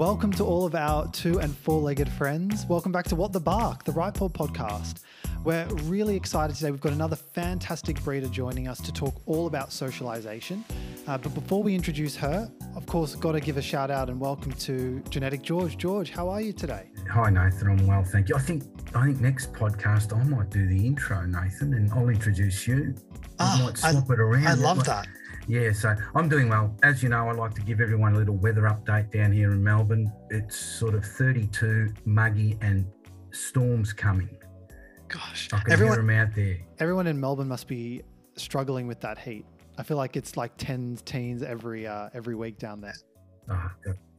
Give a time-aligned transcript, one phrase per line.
[0.00, 2.64] Welcome to all of our two and four legged friends.
[2.64, 5.00] Welcome back to What the Bark, the Right Paw podcast.
[5.44, 6.70] We're really excited today.
[6.70, 10.64] We've got another fantastic breeder joining us to talk all about socialization.
[11.06, 14.18] Uh, but before we introduce her, of course, got to give a shout out and
[14.18, 15.76] welcome to Genetic George.
[15.76, 16.88] George, how are you today?
[17.10, 18.36] Hi Nathan, I'm well, thank you.
[18.36, 18.62] I think
[18.94, 22.94] I think next podcast I might do the intro, Nathan, and I'll introduce you.
[23.38, 24.46] I Oh, might swap I, it around.
[24.46, 25.08] I love might- that.
[25.50, 26.76] Yeah, so I'm doing well.
[26.84, 29.64] As you know, I like to give everyone a little weather update down here in
[29.64, 30.12] Melbourne.
[30.30, 32.86] It's sort of 32, muggy, and
[33.32, 34.30] storms coming.
[35.08, 35.96] Gosh, I can everyone.
[35.96, 36.56] hear them out there.
[36.78, 38.02] Everyone in Melbourne must be
[38.36, 39.44] struggling with that heat.
[39.76, 42.94] I feel like it's like tens, teens every uh, every week down there.
[43.50, 43.70] Oh,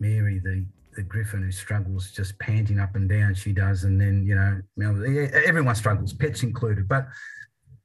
[0.02, 0.66] Mary, the
[0.98, 3.36] the griffin who struggles just panting up and down.
[3.36, 4.62] She does, and then you know,
[5.46, 6.90] everyone struggles, pets included.
[6.90, 7.08] But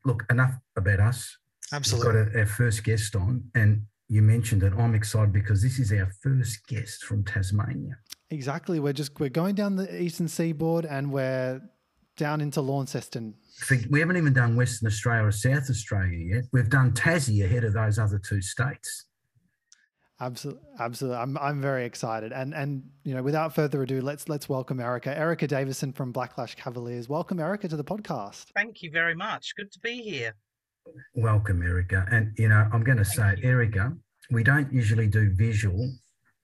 [0.04, 1.36] look, enough about us.
[1.72, 2.14] Absolutely.
[2.14, 4.72] We've got a, our first guest on, and you mentioned it.
[4.76, 7.98] I'm excited because this is our first guest from Tasmania.
[8.30, 8.80] Exactly.
[8.80, 11.60] We're just we're going down the eastern seaboard and we're
[12.16, 13.34] down into Launceston.
[13.90, 16.44] We haven't even done Western Australia or South Australia yet.
[16.52, 19.06] We've done Tassie ahead of those other two states.
[20.18, 21.18] Absolutely, absolutely.
[21.18, 22.32] I'm I'm very excited.
[22.32, 25.16] And and you know, without further ado, let's let's welcome Erica.
[25.16, 27.08] Erica Davison from Blacklash Cavaliers.
[27.08, 28.46] Welcome, Erica, to the podcast.
[28.54, 29.54] Thank you very much.
[29.56, 30.34] Good to be here.
[31.14, 32.06] Welcome, Erica.
[32.10, 33.48] And you know, I'm going to say, you.
[33.48, 33.92] Erica,
[34.30, 35.92] we don't usually do visual,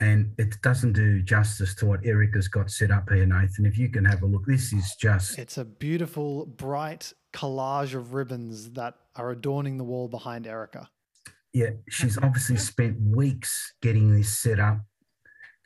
[0.01, 3.67] and it doesn't do justice to what Erica's got set up here, Nathan.
[3.67, 8.15] If you can have a look, this is just It's a beautiful, bright collage of
[8.15, 10.89] ribbons that are adorning the wall behind Erica.
[11.53, 11.71] yeah.
[11.89, 14.81] She's obviously spent weeks getting this set up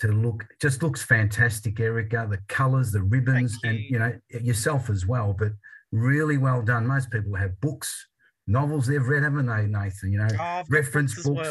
[0.01, 0.45] to look.
[0.61, 2.27] Just looks fantastic, Erica.
[2.29, 3.87] The colours, the ribbons, and you.
[3.91, 5.35] you know yourself as well.
[5.39, 5.53] But
[5.93, 6.87] really well done.
[6.87, 8.07] Most people have books,
[8.47, 10.13] novels they've read, haven't they, Nathan?
[10.13, 11.49] You know, Oh, reference books as books.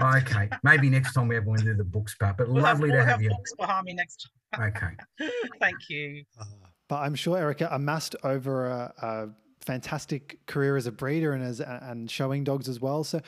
[0.00, 0.16] well.
[0.18, 2.36] Okay, maybe next time we have one do the books part.
[2.36, 3.30] But We'll have, lovely we'll to have have you.
[3.30, 4.30] books behind me next time.
[4.76, 5.30] Okay.
[5.58, 6.22] Thank you.
[6.40, 6.44] Uh,
[6.88, 9.28] But I'm sure Erica amassed over a, a
[9.64, 13.02] fantastic career as a breeder and as and showing dogs as well.
[13.02, 13.20] So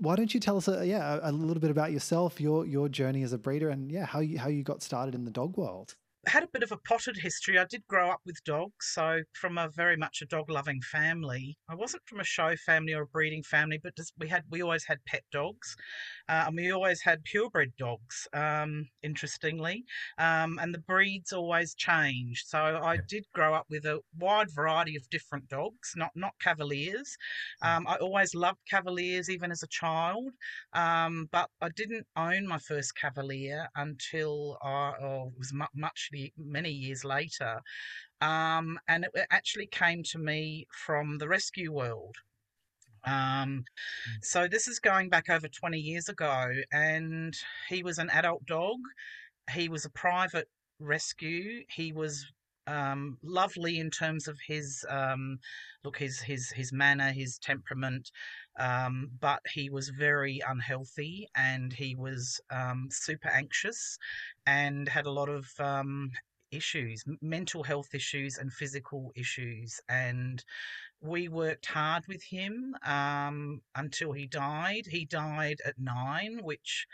[0.00, 2.90] why don't you tell us, a, yeah, a, a little bit about yourself, your your
[2.90, 5.56] journey as a breeder, and yeah, how you how you got started in the dog
[5.56, 5.94] world.
[6.28, 7.56] Had a bit of a potted history.
[7.56, 11.56] I did grow up with dogs, so from a very much a dog loving family.
[11.68, 14.60] I wasn't from a show family or a breeding family, but just, we had we
[14.60, 15.76] always had pet dogs,
[16.28, 18.26] uh, and we always had purebred dogs.
[18.32, 19.84] Um, interestingly,
[20.18, 22.48] um, and the breeds always changed.
[22.48, 27.16] So I did grow up with a wide variety of different dogs, not not Cavaliers.
[27.62, 30.32] Um, I always loved Cavaliers, even as a child.
[30.72, 36.70] Um, but I didn't own my first Cavalier until I, oh, was mu- much many
[36.70, 37.60] years later,
[38.20, 42.16] um, and it actually came to me from the rescue world.
[43.04, 43.64] Um,
[44.22, 47.34] so this is going back over 20 years ago, and
[47.68, 48.78] he was an adult dog.
[49.50, 50.48] He was a private
[50.80, 51.62] rescue.
[51.68, 52.26] He was
[52.66, 55.38] um, lovely in terms of his um,
[55.84, 58.10] look, his his his manner, his temperament,
[58.58, 63.98] um, but he was very unhealthy and he was um, super anxious
[64.46, 66.10] and had a lot of um,
[66.50, 69.80] issues, mental health issues and physical issues.
[69.88, 70.44] And
[71.00, 74.86] we worked hard with him um, until he died.
[74.86, 76.86] He died at nine, which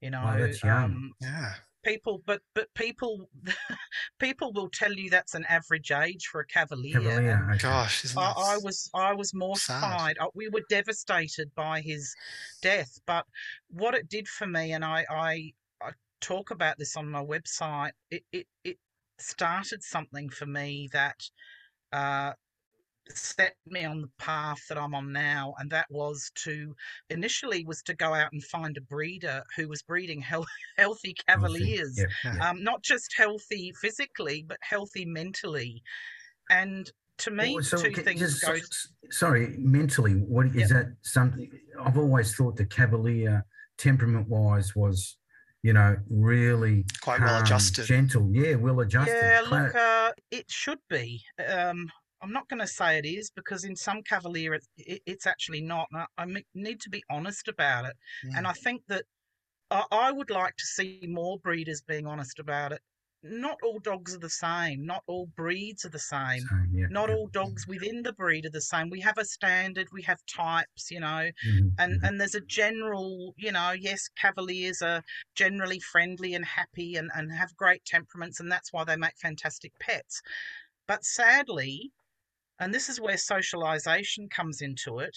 [0.00, 1.54] you know, Oh, um, yeah.
[1.82, 3.28] People but but people
[4.18, 7.50] people will tell you that's an average age for a cavalier, and Cavalier.
[7.54, 7.58] Okay.
[7.68, 10.18] Gosh, isn't I, that I s- was I was mortified.
[10.18, 12.14] Uh, We were devastated by his
[12.62, 13.26] death, but
[13.68, 15.52] what it did for me, and I I,
[15.82, 15.90] I
[16.20, 17.92] talk about this on my website.
[18.10, 18.78] It it it
[19.18, 21.20] started something for me that
[21.92, 22.32] uh,
[23.14, 26.74] set me on the path that I'm on now, and that was to
[27.10, 30.46] initially was to go out and find a breeder who was breeding health,
[30.78, 32.34] healthy cavaliers Yeah, Yeah.
[32.36, 32.50] yeah.
[32.50, 35.82] um, not just healthy physically, but healthy mentally.
[36.50, 38.52] And to me, Well, so two ca- things just- go.
[38.52, 40.68] s- sorry, mentally, what is Yep.
[40.70, 41.50] that something?
[41.80, 43.44] I've always thought the Cavalier,
[43.78, 45.16] temperament-wise, was
[45.62, 47.84] you know really Quite well adjusted.
[47.84, 48.30] gentle.
[48.32, 49.12] Yeah, well adjusted.
[49.14, 51.22] Yeah, look, uh, it should be.
[51.46, 51.90] Um,
[52.22, 55.62] I'm not going to say it is because in some Cavalier, it, it, it's actually
[55.62, 55.88] not.
[55.92, 57.96] And I, I need to be honest about it.
[58.34, 58.50] And Mm.
[58.50, 59.04] I think that
[59.70, 62.82] I, I would like to see more breeders being honest about it.
[63.22, 64.84] Not all dogs are the same.
[64.86, 66.50] Not all breeds are the same.
[66.50, 67.16] so, yeah, Not yeah.
[67.16, 68.90] all dogs within the breed are the same.
[68.90, 69.88] We have a standard.
[69.92, 70.90] We have types.
[70.90, 71.30] You know.
[71.42, 72.00] Mhm, and mhm.
[72.02, 75.02] and there's a general you know yes cavaliers are
[75.34, 79.72] generally friendly and happy and, and have great temperaments and that's why they make fantastic
[79.78, 80.20] pets
[80.86, 81.92] but sadly
[82.60, 85.16] and this is where socialization comes into it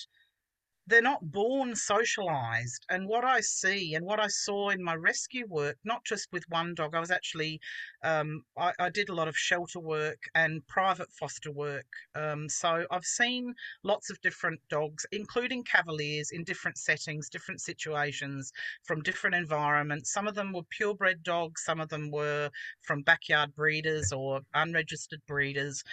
[0.88, 2.86] they're not born socialized.
[2.90, 6.44] And what I see and what I saw in my rescue work, not just with
[6.50, 7.62] one dog, I was actually,
[8.04, 11.88] um, I, I, did a lot of shelter work and private foster work.
[12.16, 13.54] Um, so I've seen
[13.84, 18.52] lots of different dogs, including Cavaliers, in different settings, different situations,
[18.84, 20.12] from different environments.
[20.12, 22.50] Some of them were purebred dogs, some of them were
[22.82, 25.84] from backyard breeders or unregistered breeders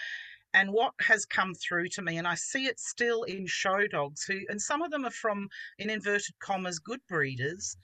[0.52, 4.24] and what has come through to me, and I see it still in show dogs
[4.24, 5.48] who, and some of them are from,
[5.78, 7.76] in inverted commas, good breeders,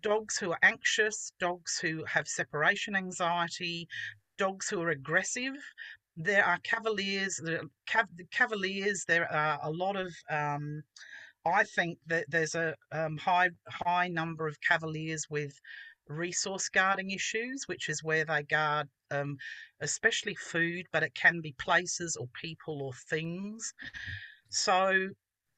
[0.00, 3.88] dogs who are anxious, dogs who have separation anxiety,
[4.38, 5.54] dogs who are aggressive.
[6.16, 7.40] There are cavaliers,
[7.88, 9.04] cav- cavaliers.
[9.06, 10.14] There are a lot of.
[10.30, 10.82] Um,
[11.44, 15.52] I think that there's a um, high high number of cavaliers with
[16.08, 19.36] resource guarding issues, which is where they guard um,
[19.80, 23.72] especially food, but it can be places or people or things.
[24.48, 25.08] So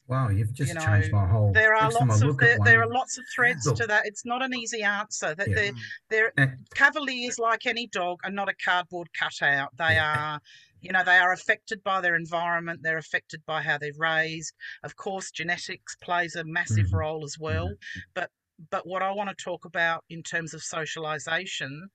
[0.09, 1.53] Wow, you've just you know, changed my whole.
[1.53, 4.07] There are lots of there, there, are lots of threads Look, to that.
[4.07, 5.35] It's not an easy answer.
[5.35, 5.71] That yeah.
[6.09, 9.69] they're, they're cavaliers, like any dog, are not a cardboard cutout.
[9.77, 10.33] They yeah.
[10.33, 10.41] are,
[10.81, 12.81] you know, they are affected by their environment.
[12.83, 14.55] They're affected by how they're raised.
[14.83, 16.97] Of course, genetics plays a massive mm-hmm.
[16.97, 17.67] role as well.
[17.67, 18.01] Mm-hmm.
[18.15, 18.31] But
[18.71, 21.89] but what I want to talk about in terms of socialization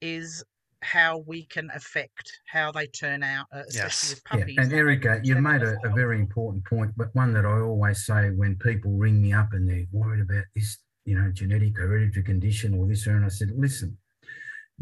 [0.00, 0.44] is
[0.82, 4.10] how we can affect how they turn out, uh, especially yes.
[4.10, 4.54] with puppies.
[4.56, 4.62] Yeah.
[4.64, 8.30] And Erica, you've made a, a, very important point, but one that I always say
[8.30, 12.74] when people ring me up and they're worried about this, you know, genetic hereditary condition
[12.74, 13.96] or this, or and I said, listen,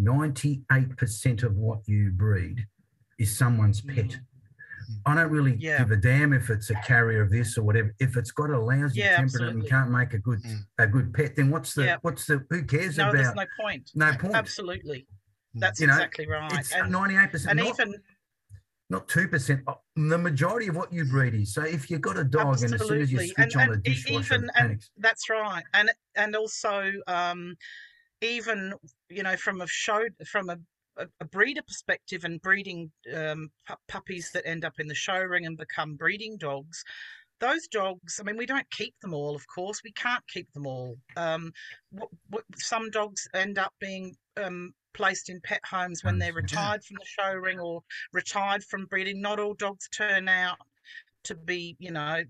[0.00, 2.66] 98% of what you breed
[3.18, 4.06] is someone's pet.
[4.06, 4.20] Mm.
[5.06, 5.78] I don't really yeah.
[5.78, 7.94] give a damn if it's a carrier of this or whatever.
[7.98, 10.58] If it's got a lousy yeah, temperament and can't make a good mm.
[10.78, 11.96] a good pet, then what's the yeah.
[12.02, 13.14] what's the who cares no, about?
[13.14, 13.90] No, there's no point.
[13.94, 14.34] No point.
[14.34, 15.06] Absolutely.
[15.56, 15.60] Mm.
[15.60, 16.52] That's you know, exactly right.
[16.52, 17.58] It's ninety-eight percent.
[17.58, 17.94] And even
[18.88, 19.62] not two percent.
[19.66, 21.54] Uh, the majority of what you breed is.
[21.54, 22.74] So if you've got a dog, absolutely.
[22.74, 25.64] and as soon as you switch and, on and a dishwasher, even, and that's right.
[25.74, 27.56] And and also, um,
[28.20, 28.74] even
[29.08, 30.58] you know, from a show, from a
[31.20, 33.50] a, breeder perspective and breeding um,
[33.88, 36.84] puppies that end up in the show ring and become breeding dogs,
[37.40, 39.80] those dogs, I mean, we don't keep them all, of course.
[39.82, 40.96] We can't keep them all.
[41.16, 41.52] Um,
[41.90, 46.84] what, what, some dogs end up being um, placed in pet homes when they're retired
[46.84, 47.82] from the show ring or
[48.12, 49.20] retired from breeding.
[49.20, 50.58] Not all dogs turn out
[51.24, 52.22] to be, you know,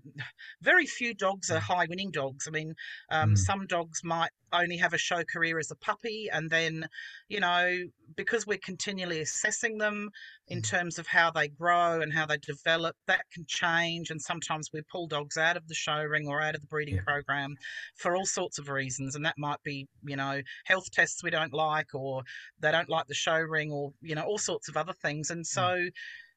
[0.61, 1.61] very few dogs are mm.
[1.61, 2.47] high winning dogs.
[2.47, 2.73] I mean,
[3.09, 3.37] um, mm.
[3.37, 6.87] some dogs might only have a show career as a puppy, and then,
[7.29, 7.77] you know,
[8.15, 10.09] because we're continually assessing them
[10.47, 10.69] in mm.
[10.69, 14.09] terms of how they grow and how they develop, that can change.
[14.09, 16.95] And sometimes we pull dogs out of the show ring or out of the breeding
[16.95, 17.03] yeah.
[17.05, 17.55] program
[17.95, 19.15] for all sorts of reasons.
[19.15, 22.23] And that might be, you know, health tests we don't like, or
[22.59, 25.29] they don't like the show ring, or, you know, all sorts of other things.
[25.29, 25.89] And so, mm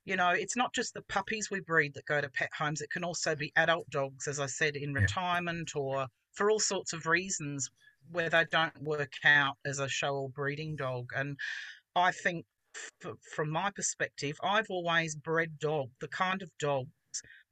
[0.05, 2.81] you know, it's not just the puppies we breed that go to pet homes.
[2.81, 6.93] It can also be adult dogs, as I said, in retirement or for all sorts
[6.93, 7.71] of reasons
[8.11, 11.11] where they don't work out as a show or breeding dog.
[11.17, 11.39] And
[11.97, 12.45] I think,
[13.03, 16.91] f- from my perspective, I've always bred dog, the kind of dogs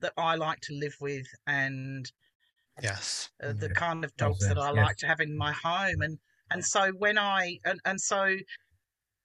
[0.01, 2.11] that I like to live with and
[2.83, 3.73] yes uh, the yeah.
[3.75, 4.77] kind of dogs that I yes.
[4.77, 6.19] like to have in my home and
[6.51, 8.37] and so when I and, and so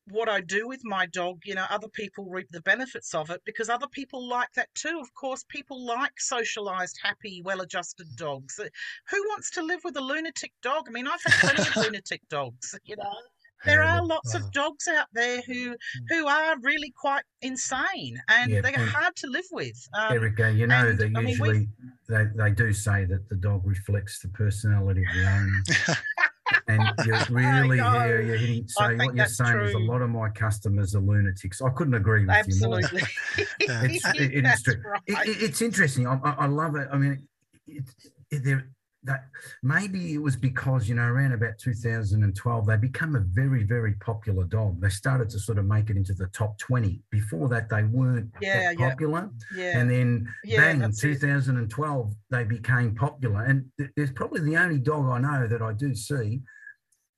[0.10, 3.42] what I do with my dog, you know, other people reap the benefits of it
[3.46, 5.00] because other people like that too.
[5.02, 8.60] Of course, people like socialized, happy, well adjusted dogs.
[8.60, 8.68] Uh,
[9.10, 10.86] who wants to live with a lunatic dog?
[10.88, 13.14] I mean, I've had plenty of lunatic dogs, you know.
[13.66, 15.78] There are lots of dogs out there who mm.
[16.10, 19.76] who are really quite insane and yeah, they're hard to live with.
[19.98, 21.74] Um, Erica, you know, and, they usually mean,
[22.08, 25.98] they, they do say that the dog reflects the personality of the owner.
[26.68, 28.68] and you're really hear you're hitting.
[28.68, 29.66] So what you're saying true.
[29.66, 31.62] is a lot of my customers are lunatics.
[31.62, 33.00] I couldn't agree with Absolutely.
[33.00, 33.06] you
[33.38, 33.48] more.
[33.86, 34.82] it's, it, it is true.
[34.86, 35.28] Right.
[35.28, 36.08] It, it's interesting.
[36.08, 36.88] I, I, love it.
[36.92, 37.28] I mean,
[37.68, 37.84] it,
[38.44, 38.70] there
[39.08, 39.26] that
[39.64, 44.44] maybe it was because you know around about 2012 they become a very very popular
[44.44, 47.84] dog they started to sort of make it into the top 20 before that they
[47.84, 49.64] weren't yeah, that popular yeah.
[49.64, 49.80] yeah.
[49.80, 52.18] and then yeah, bang 2012 it.
[52.30, 56.42] they became popular and there's probably the only dog i know that i do see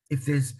[0.10, 0.54] if there's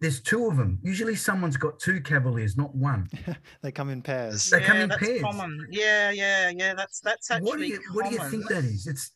[0.00, 0.78] there's two of them.
[0.82, 3.08] Usually, someone's got two Cavaliers, not one.
[3.62, 4.50] they come in pairs.
[4.50, 5.22] They come in pairs.
[5.22, 5.66] Common.
[5.70, 6.74] Yeah, yeah, yeah.
[6.74, 7.48] That's that's actually.
[7.48, 8.86] What do you What do you think that is?
[8.86, 9.12] It's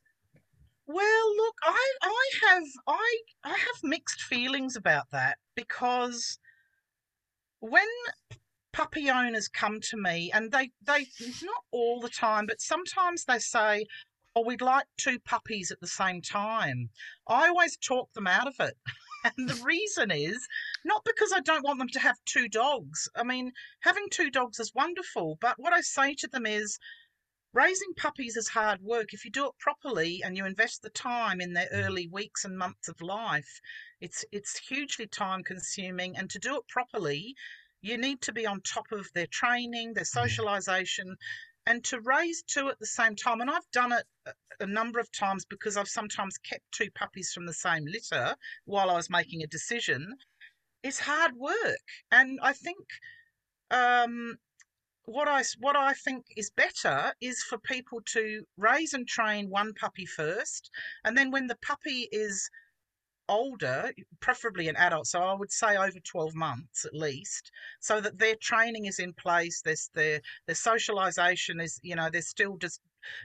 [0.93, 6.39] well, look, I I have I I have mixed feelings about that because
[7.61, 7.87] when
[8.73, 11.07] puppy owners come to me and they they
[11.43, 13.87] not all the time, but sometimes they say,
[14.35, 16.91] "Oh, we'd like two puppies at the same time."
[17.29, 18.77] I always talk them out of it.
[19.23, 20.49] And the reason is
[20.83, 23.07] not because I don't want them to have two dogs.
[23.15, 26.79] I mean, having two dogs is wonderful, but what I say to them is
[27.53, 29.13] raising puppies is hard work.
[29.13, 31.85] If you do it properly and you invest the time in their Mm.
[31.85, 33.61] early weeks and months of life,
[34.01, 36.17] it's it's hugely time consuming.
[36.17, 37.35] And to do it properly,
[37.81, 40.09] you need to be on top of their training, their Mm.
[40.09, 41.17] socialization,
[41.67, 43.41] and to raise two at the same time.
[43.41, 47.33] And I've done it a- a number of times because I've sometimes kept two puppies
[47.33, 50.17] from the same litter while I was making a decision.
[50.83, 52.79] It's hard work, and I think
[53.71, 54.39] um,
[55.07, 59.73] what I what I think is better is for people to raise and train one
[59.75, 60.71] puppy first,
[61.05, 62.49] and then when the puppy is
[63.29, 68.19] older, preferably an adult, so I would say over 12 months at least, so that
[68.19, 72.81] their training is in place, there's their their socialization is, you know, they're still just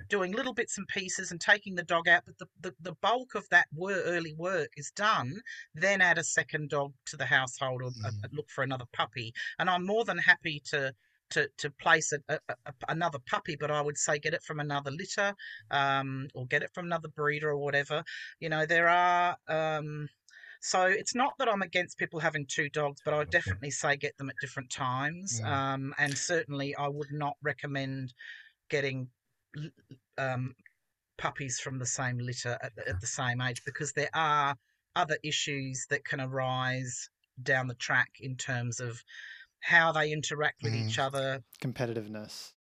[0.07, 3.35] doing little bits and pieces and taking the dog out, but the, the, the bulk
[3.35, 5.41] of that wor- early work is done,
[5.73, 8.29] then add a second dog to the household or uh, Mm.
[8.31, 9.33] look for another puppy.
[9.59, 10.93] And I'm more than happy to
[11.31, 14.59] to, to place a, a, a, another puppy, but I would say get it from
[14.59, 15.33] another litter
[15.71, 18.03] um, or get it from another breeder or whatever.
[18.39, 19.37] You know, there are.
[19.47, 20.07] Um,
[20.61, 23.97] so it's not that I'm against people having two dogs, but I would definitely say
[23.97, 25.39] get them at different times.
[25.41, 25.45] Mm.
[25.45, 28.13] Um, and certainly, I would not recommend
[28.69, 29.09] getting
[30.17, 30.55] um,
[31.17, 34.55] puppies from the same litter at, the- at the same age because there are
[34.95, 37.09] other issues that can arise
[37.43, 39.03] down the track in terms of
[39.65, 42.53] how they interact with each other, Competitiveness.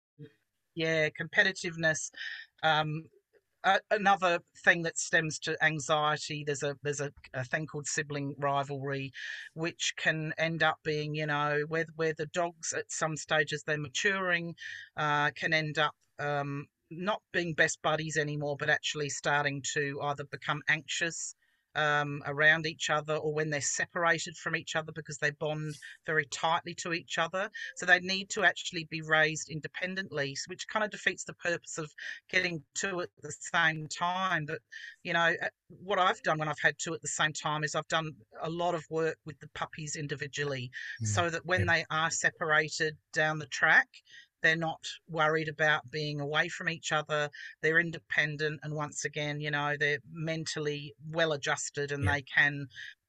[0.74, 2.10] yeah, competitiveness.
[2.62, 3.04] Um,
[3.62, 6.44] a another thing that stems to anxiety.
[6.46, 9.12] There's a there's a, a thing called sibling rivalry,
[9.52, 13.78] which can end up being you know where where the dogs at some stages they're
[13.78, 14.54] maturing,
[14.96, 20.24] uh, can end up um, not being best buddies anymore, but actually starting to either
[20.24, 21.34] become anxious
[21.74, 25.74] um, around each other or when they're separated from each other because they bond
[26.06, 27.50] very tightly to each other.
[27.76, 31.92] So they need to actually be raised independently, which kind of defeats the purpose of
[32.30, 34.46] getting two at the same time.
[34.46, 34.60] But,
[35.02, 37.74] you know, uh, what I've done when I've had two at the same time is
[37.74, 40.70] I've done a lot of work with the puppies individually
[41.02, 41.06] Mm.
[41.06, 43.88] so that when they are separated down the track,
[44.44, 47.30] they're not worried about being away from each other.
[47.62, 52.12] They're independent, and once again, you know, they're mentally well adjusted and Yeah.
[52.12, 52.66] they can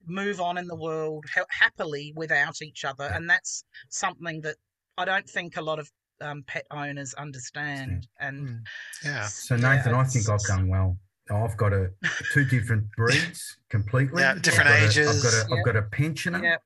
[0.07, 3.03] move on in the world ha- happily without each other.
[3.05, 3.17] Yeah.
[3.17, 4.55] And that's something that
[4.97, 8.07] I don't think a lot of um, pet owners understand.
[8.19, 8.59] And Mm.
[9.03, 9.27] Yeah.
[9.27, 10.97] So yeah, Nathan, I think I've done well.
[11.29, 11.89] I've got a
[12.33, 14.21] two different breeds completely.
[14.21, 15.07] Yeah, different ages.
[15.09, 15.35] I've got ages.
[15.35, 15.57] A, I've got a, Yep.
[15.57, 16.61] have got a pensioner Yep.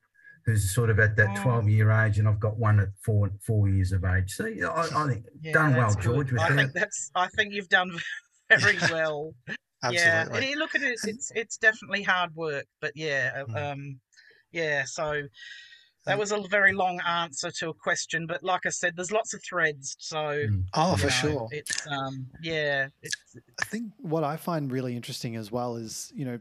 [0.46, 1.42] Who's sort of at that Mm.
[1.42, 4.32] twelve year age, and I've got one at four four years of age.
[4.32, 6.02] So yeah, I, I think yeah, done well, good.
[6.02, 6.32] George.
[6.32, 6.56] With I that.
[6.56, 7.10] think that's.
[7.14, 7.90] I think you've done
[8.50, 9.34] very well.
[9.90, 10.36] Yeah, Absolutely.
[10.38, 13.72] and you look at it, it's it's definitely hard work, but yeah, uh, Mm.
[13.72, 14.00] um,
[14.52, 14.84] yeah.
[14.84, 15.22] So
[16.04, 19.32] that was a very long answer to a question, but like I said, there's lots
[19.32, 19.96] of threads.
[19.98, 20.64] So Mm.
[20.74, 21.48] Oh, for know, sure.
[21.50, 23.16] it's um, yeah, it's
[23.62, 26.38] I think what I find really interesting as well is, you know,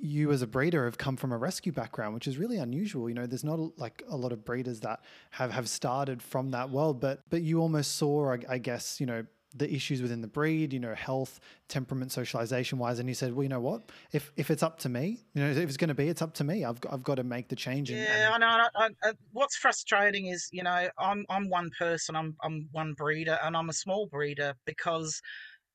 [0.00, 3.08] you as a breeder have come from a rescue background, which is really unusual.
[3.08, 5.00] You know, there's not a- like a lot of breeders that
[5.32, 9.06] have have started from that world, but but you almost saw, I, I guess, you
[9.06, 13.32] know, the issues within the breed, you know, health, temperament, socialization wise, and you said,
[13.32, 15.88] well, you know what, if if it's up to me, you know, if it's going
[15.88, 16.64] to be, it's up to me.
[16.64, 17.90] I've got, I've got to make the change.
[17.90, 18.68] And, Yeah, and I know.
[18.74, 22.14] I, I, what's frustrating is, you know, I'm I'm one person.
[22.14, 25.20] I'm I'm one breeder, and I'm a small breeder because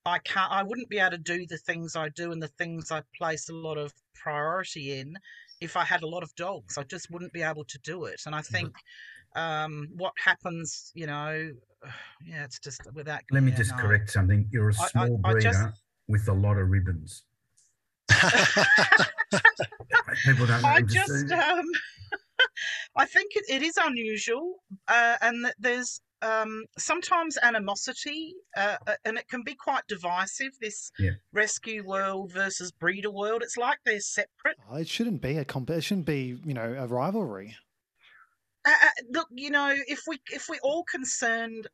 [0.05, 0.51] I can't.
[0.51, 3.47] I wouldn't be able to do the things I do and the things I place
[3.49, 5.15] a lot of priority in
[5.61, 6.77] if I had a lot of dogs.
[6.77, 8.21] I just wouldn't be able to do it.
[8.25, 8.53] And I Mm-hmm.
[8.53, 8.75] think
[9.35, 11.51] um, what happens, you know,
[12.25, 13.21] yeah, it's just without.
[13.31, 13.77] Let me yeah, just no.
[13.77, 14.47] correct something.
[14.51, 17.23] You're a small I breeder just- with a lot of ribbons.
[20.25, 20.63] People don't.
[20.65, 21.65] I just, um,
[22.97, 24.57] I think it, it is unusual,
[24.87, 30.53] uh, and that there's um, sometimes animosity, uh, uh, and it can be quite divisive.
[30.59, 31.11] This Yeah.
[31.31, 33.43] rescue world versus breeder world.
[33.43, 34.57] It's like they're separate.
[34.69, 35.69] Oh, it shouldn't be a comp.
[35.69, 37.57] It shouldn't be, you know, a rivalry.
[38.65, 41.67] Uh, uh, look, you know, if we if we're all concerned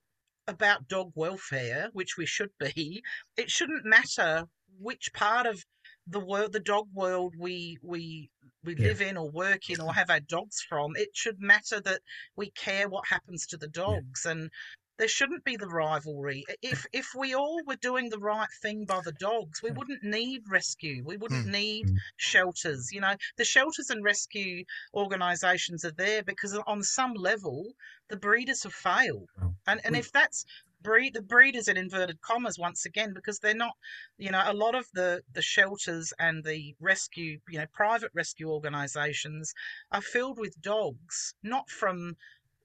[0.48, 3.04] about dog welfare, which we should be,
[3.38, 4.46] it shouldn't matter
[4.80, 5.64] which part of
[6.08, 8.32] the world, the dog world, we we
[8.64, 8.88] we Yeah.
[8.88, 10.96] live in or work in or have our dogs from.
[10.96, 12.02] It should matter that
[12.36, 14.52] we care what happens to the dogs and.
[14.98, 16.44] There shouldn't be the rivalry.
[16.62, 20.44] If if we all were doing the right thing by the dogs, we wouldn't need
[20.50, 21.04] rescue.
[21.06, 22.02] We wouldn't need Mm.
[22.18, 22.92] shelters.
[22.92, 27.74] You know, the shelters and rescue organisations are there because on some level
[28.10, 30.46] the breeders have failed, Well, and and if that's
[30.82, 33.76] breed the breeders in inverted commas once again because they're not,
[34.18, 38.50] you know, a lot of the the shelters and the rescue, you know, private rescue
[38.50, 39.54] organisations
[39.92, 42.16] are filled with dogs, not from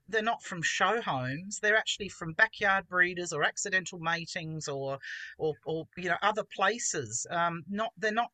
[0.09, 1.59] they're not from show homes.
[1.61, 4.99] They're actually from backyard breeders or accidental matings or
[5.39, 7.27] or, or you know other places.
[7.31, 8.31] Um, not they're not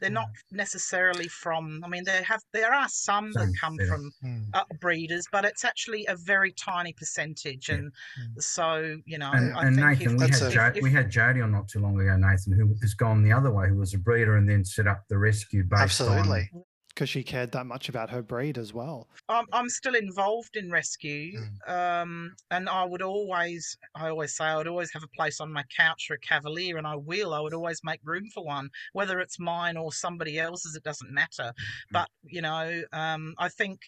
[0.00, 1.82] they're not necessarily from.
[1.84, 4.46] I mean, there have there are some that come from Mm.
[4.54, 7.68] uh, breeders, but it's actually a very tiny percentage.
[7.68, 8.42] And Mm.
[8.42, 10.90] so you know, And, I and think Nathan, if, we had, a- jo- if- we
[10.90, 13.76] had Jody on not too long ago, Nathan, who has gone the other way, who
[13.76, 16.50] was a breeder and then set up the rescue based Absolutely.
[16.52, 16.64] on
[16.94, 19.08] because she cared that much about her breed as well.
[19.28, 21.68] I'm, I'm still involved in rescue, Mm.
[22.02, 25.52] um, and I would always, I always say, I would always have a place on
[25.52, 27.32] my couch for a cavalier, and I will.
[27.34, 30.76] I would always make room for one, whether it's mine or somebody else's.
[30.76, 31.52] It doesn't matter.
[31.90, 33.80] But you know, um, I think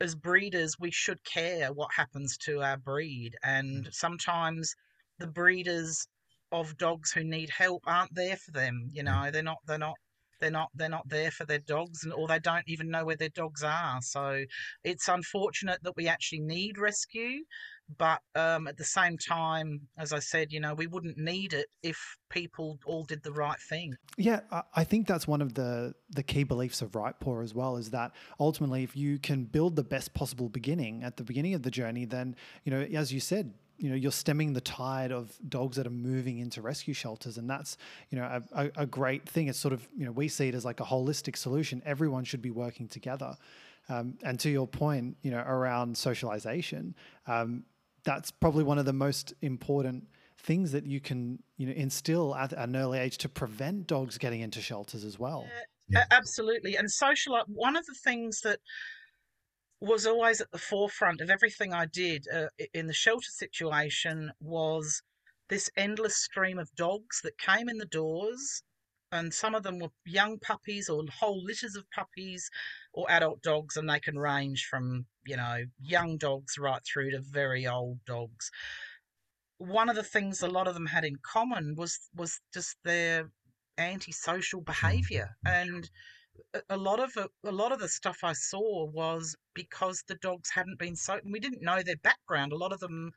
[0.00, 4.74] as breeders, we should care what happens to our breed, and sometimes
[5.18, 6.06] the breeders
[6.52, 8.88] of dogs who need help aren't there for them.
[8.92, 9.58] You know, they're not.
[9.66, 9.96] They're not
[10.42, 13.16] they're not they're not there for their dogs and or they don't even know where
[13.16, 14.44] their dogs are so
[14.84, 17.38] it's unfortunate that we actually need rescue
[17.98, 21.66] but um, at the same time as i said you know we wouldn't need it
[21.82, 24.40] if people all did the right thing Yeah,
[24.74, 27.76] I- think that's one of the the key beliefs of Right Paw as well.
[27.76, 31.62] Is that ultimately, if you can build the best possible beginning at the beginning of
[31.62, 35.36] the journey, then you know, as you said, you know, you're stemming the tide of
[35.48, 37.76] dogs that are moving into rescue shelters, and that's
[38.10, 39.48] you know a, a, a great thing.
[39.48, 41.82] It's sort of you know we see it as like a holistic solution.
[41.84, 43.36] Everyone should be working together.
[43.88, 46.94] Um, and to your point, you know, around socialization,
[47.26, 47.64] um,
[48.04, 50.06] that's probably one of the most important
[50.38, 54.40] things that you can you know instill at an early age to prevent dogs getting
[54.40, 55.46] into shelters as well.
[55.88, 56.04] Yeah.
[56.10, 58.60] Absolutely and social one of the things that
[59.82, 65.02] was always at the forefront of everything i did uh, in the shelter situation was
[65.48, 68.62] this endless stream of dogs that came in the doors
[69.12, 72.50] and some of them were young puppies or whole litters of puppies
[72.94, 77.20] or adult dogs and they can range from you know young dogs right through to
[77.20, 78.50] very old dogs.
[79.58, 83.30] One of the things a lot of them had in common was was just their
[83.78, 85.88] antisocial behavior and
[86.70, 90.78] a- lot of a lot of the stuff I saw was because the dogs hadn't
[90.78, 92.52] been so and we didn't know their background.
[92.52, 93.12] A lot of them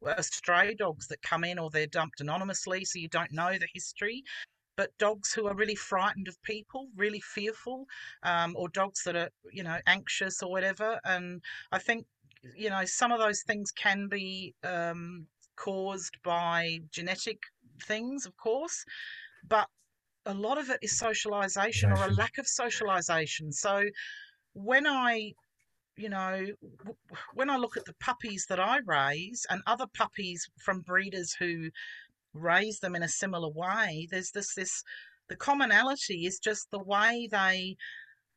[0.00, 3.68] were stray dogs that come in or they're dumped anonymously, so you don't know the
[3.72, 4.24] history.
[4.76, 7.86] But dogs who are really frightened of people, really fearful,
[8.22, 11.00] um, or dogs that are you know anxious or whatever.
[11.04, 12.06] And I think
[12.56, 15.26] you know some of those things can be um,
[15.56, 17.42] caused by genetic
[17.86, 18.84] things, of course,
[19.48, 19.68] but
[20.26, 23.52] a lot of it is socialization or a lack of socialization.
[23.52, 23.84] So
[24.52, 25.32] when I,
[25.96, 26.46] you know,
[26.78, 26.96] w-
[27.34, 31.70] when I look at the puppies that I raise and other puppies from breeders who
[32.34, 34.82] raise them in a similar way, there's this this
[35.28, 37.76] the commonality is just the way they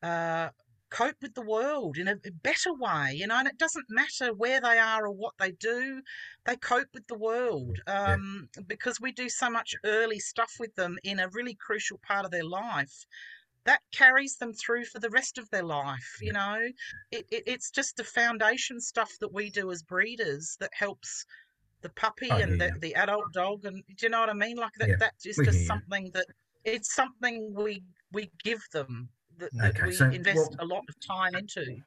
[0.04, 0.50] uh,
[0.94, 4.62] cope with the world in a better way, you know, and it doesn't matter where
[4.62, 6.04] they are or what they do,
[6.46, 10.98] they cope with the world um, because we do so much early stuff with them
[11.04, 13.06] in a really crucial part of their life.
[13.66, 16.60] That carries them through for the rest of their life, you know.
[17.12, 21.26] It, it, it's just the foundation stuff that we do as breeders that helps
[21.82, 24.34] the puppy I and hear the, the adult dog, and do you know what I
[24.34, 24.58] mean?
[24.58, 25.68] Like that, Yeah, that is just ya.
[25.68, 26.28] something that
[26.64, 30.84] it's something we we give them that, that Okay, we so, invest well- a lot
[30.90, 31.82] of time into.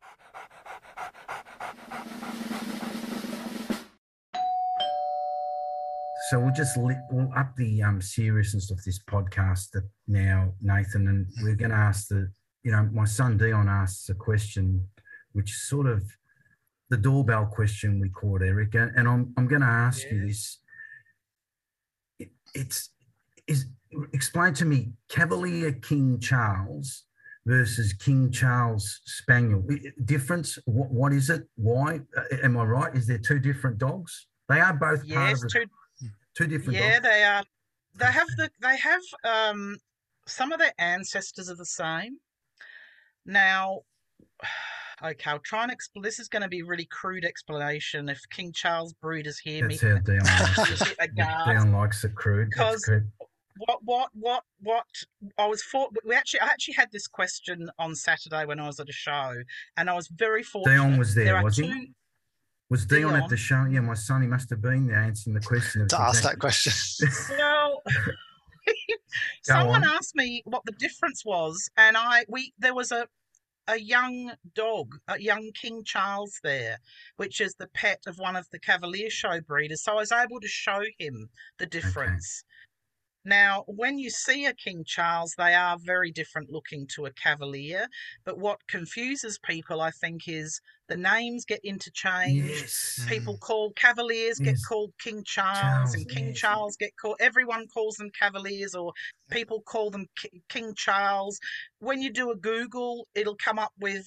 [6.30, 11.06] So we'll just li- we'll up the um, seriousness of this podcast that now, Nathan,
[11.06, 12.30] and we're going to ask the
[12.64, 14.88] you know my son Dion asks a question,
[15.32, 16.02] which is sort of
[16.90, 20.58] the doorbell question we called Eric, and, and I'm I'm going to ask you this.
[22.18, 22.90] It, it's
[23.46, 23.66] is
[24.12, 27.04] explain to me Cavalier King Charles
[27.46, 29.62] versus King Charles Spaniel
[30.04, 30.58] difference.
[30.66, 31.44] What what is it?
[31.54, 32.00] Why
[32.42, 32.94] am I right?
[32.94, 34.26] Is there two different dogs?
[34.48, 35.66] They are both part Yes, of the
[36.00, 36.84] two two different dogs.
[36.84, 37.08] Yeah, dogs.
[37.08, 37.42] they are.
[37.94, 38.50] They have the.
[38.60, 39.76] They have um.
[40.28, 42.16] Some of their ancestors are the same.
[43.24, 43.80] Now,
[45.02, 46.02] okay, I'll try and explain.
[46.02, 48.08] This is going to be a really crude explanation.
[48.08, 50.24] If King Charles breeders hear me, That's how Dion
[50.58, 51.14] likes it.
[51.14, 52.50] Dion likes it crude.
[52.50, 53.08] Because- good.
[53.58, 54.86] What what what what
[55.38, 58.80] I was for we actually I actually had this question on Saturday when I was
[58.80, 59.34] at a show
[59.76, 60.74] and I was very fortunate.
[60.74, 61.92] Dion was there, are was two, he?
[62.68, 63.64] Was Dion, at the show?
[63.64, 65.82] Yeah, my son, he must have been there answering the question.
[65.82, 66.72] of to ask that question.
[67.30, 67.82] Well,
[69.42, 69.96] someone on.
[69.96, 73.06] asked me what the difference was, and I we there was a
[73.68, 76.78] a young dog, a young King Charles there,
[77.16, 79.82] which is the pet of one of the Cavalier show breeders.
[79.82, 82.44] So I was able to show him the difference.
[83.26, 87.88] Now, when you see a King Charles, they are very different looking to a Cavalier.
[88.24, 92.46] But what confuses people, I think, is the names get interchanged.
[92.48, 93.04] Yes.
[93.08, 96.38] People call Cavaliers get called King Charles, Charles, and King yes.
[96.38, 97.16] Charles get called.
[97.18, 98.92] Everyone calls them Cavaliers, or
[99.32, 101.40] people call them Ki- King Charles.
[101.80, 104.06] When you do a Google, it'll come up with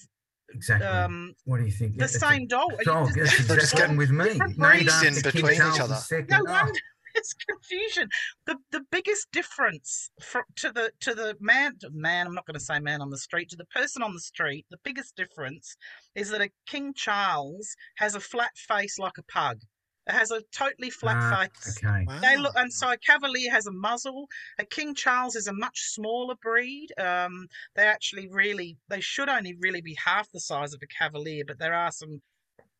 [0.54, 0.86] Exactly.
[0.88, 1.98] um, what do you think?
[1.98, 2.70] the It's a same dog.
[2.78, 3.06] You Dog.
[3.14, 4.24] just- That's different exactly getting with me.
[4.24, 5.98] different Named In between each other.
[6.10, 6.24] II.
[6.30, 6.80] No Oh, wonder
[7.14, 8.08] it's confusion.
[8.46, 12.60] The the biggest difference for, to the to the man man I'm not going to
[12.60, 14.66] say man on the street to the person on the street.
[14.70, 15.76] The biggest difference
[16.14, 19.60] is that a King Charles has a flat face like a pug.
[20.06, 21.78] It has a totally flat ah, face.
[21.84, 22.06] Okay.
[22.20, 24.28] They look, and so a Cavalier has a muzzle.
[24.58, 26.88] A King Charles is a much smaller breed.
[26.98, 27.46] Um,
[27.76, 31.58] they actually really, they should only really be half the size of a Cavalier, but
[31.58, 32.22] there are some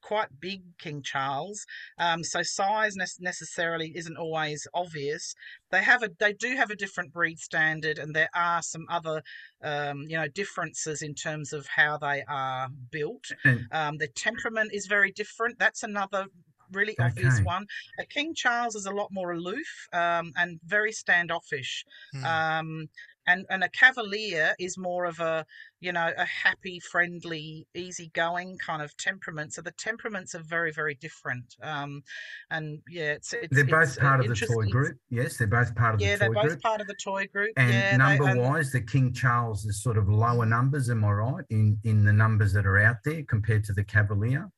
[0.03, 1.65] quite big King Charles.
[1.99, 5.35] Um, so size ne- necessarily isn't always obvious.
[5.71, 9.23] They have a, they do have a different breed standard, and there are some other,
[9.63, 13.27] um, you know, differences in terms of how they are built.
[13.45, 15.59] And Um, their temperament is very different.
[15.59, 16.27] That's another
[16.73, 17.67] really obvious one.
[17.99, 21.85] A King Charles is a lot more aloof um, and very standoffish.
[22.13, 22.25] Hmm.
[22.25, 22.89] Um,
[23.31, 25.45] and, and a Cavalier is more of a,
[25.81, 29.53] you know, a happy, friendly, easygoing kind of temperament.
[29.55, 31.57] So the temperaments are very, very different.
[31.62, 32.03] Um,
[32.51, 34.97] and yeah, it's, it's they're both it's, uh, part of the toy group.
[35.11, 36.21] Yes, they're both part of the toy group.
[36.21, 37.53] Yeah, they're both part of the toy group.
[37.57, 41.05] And yeah, they- number and- wise, the King Charles is sort of lower numbers, am
[41.05, 41.45] I right?
[41.51, 44.51] In in the numbers that are out there compared to the Cavalier.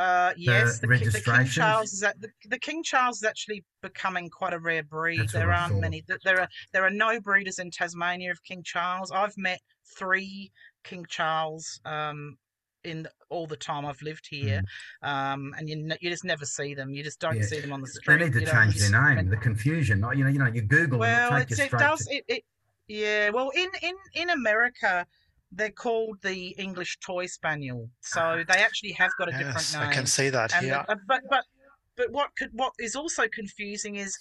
[0.00, 1.44] Uh, yes, the, the King?
[1.46, 5.20] Charles is the, the King Charles is actually becoming quite a rare breed.
[5.20, 6.02] That's there aren't many.
[6.24, 9.10] There are there are no breeders in Tasmania of King Charles.
[9.10, 9.60] I've met
[9.98, 10.52] three
[10.84, 12.38] King Charles um,
[12.84, 14.62] in the- all the time I've lived here,
[15.02, 16.88] um, and you n- you just never see them.
[16.94, 17.44] You just don't Mm.
[17.44, 18.18] See them on the street.
[18.18, 19.18] They need to you change you their name.
[19.18, 19.98] and- The confusion.
[20.16, 22.14] You know, you know, you Google well, it's, it does to.
[22.14, 22.44] it, it.
[22.88, 25.06] Yeah, well, in in in America.
[25.52, 29.82] They're called the English Toy Spaniel, so they actually have got a different yes, name.
[29.82, 30.84] I can see that And here.
[30.88, 31.44] uh, but but
[31.96, 34.16] but what could what is also confusing is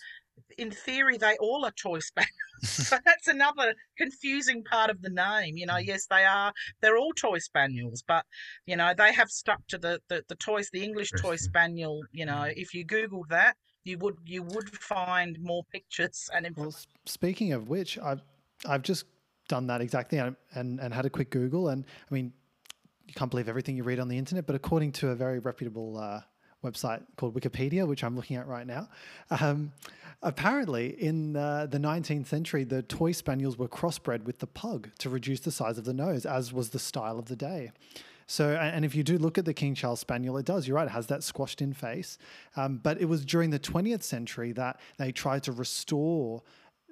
[0.58, 2.34] in theory they all are toy spaniels.
[2.62, 5.58] So that's another confusing part of the name.
[5.58, 5.88] You know Mm.
[5.88, 8.26] yes they are they're all toy spaniels but
[8.66, 12.26] you know they have stuck to the the, the toys the english toy spaniel you
[12.26, 12.44] know.
[12.64, 16.70] If you googled that you would you would find more pictures and Well, information.
[16.70, 18.22] s- speaking of which, I've
[18.66, 19.06] I've just
[19.50, 22.32] done that exactly and, and and had a quick Google, and I mean,
[23.06, 25.98] you can't believe everything you read on the internet, but according to a very reputable
[25.98, 26.22] uh,
[26.64, 28.88] website called Wikipedia, which I'm looking at right now,
[29.32, 29.74] um,
[30.22, 35.10] apparently in uh, the 19th century, the toy spaniels were crossbred with the pug to
[35.10, 37.72] reduce the size of the nose, as was the style of the day.
[38.28, 40.68] So, and if you do look at the King Charles Spaniel, it does.
[40.68, 42.20] You're right; it has that squashed in face.
[42.56, 46.44] Um, but it was during the 20th century that they tried to restore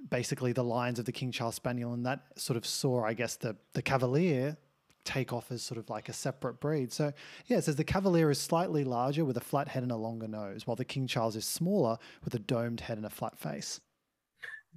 [0.09, 3.35] basically the lines of the King Charles Spaniel, and that sort of saw, I guess,
[3.35, 4.57] the the Cavalier
[5.03, 6.91] take off as sort of like a separate breed.
[6.91, 7.13] So,
[7.45, 10.27] yeah, it says the Cavalier is slightly larger with a flat head and a longer
[10.27, 13.79] nose, while the King Charles is smaller with a domed head and a flat face.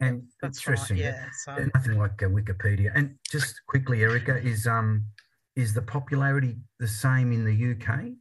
[0.00, 0.96] And that's right interesting.
[0.96, 2.90] yeah so Nothing like uh, Wikipedia.
[2.94, 5.04] And just quickly, Erica, is um
[5.56, 8.12] is the popularity the same in the UK?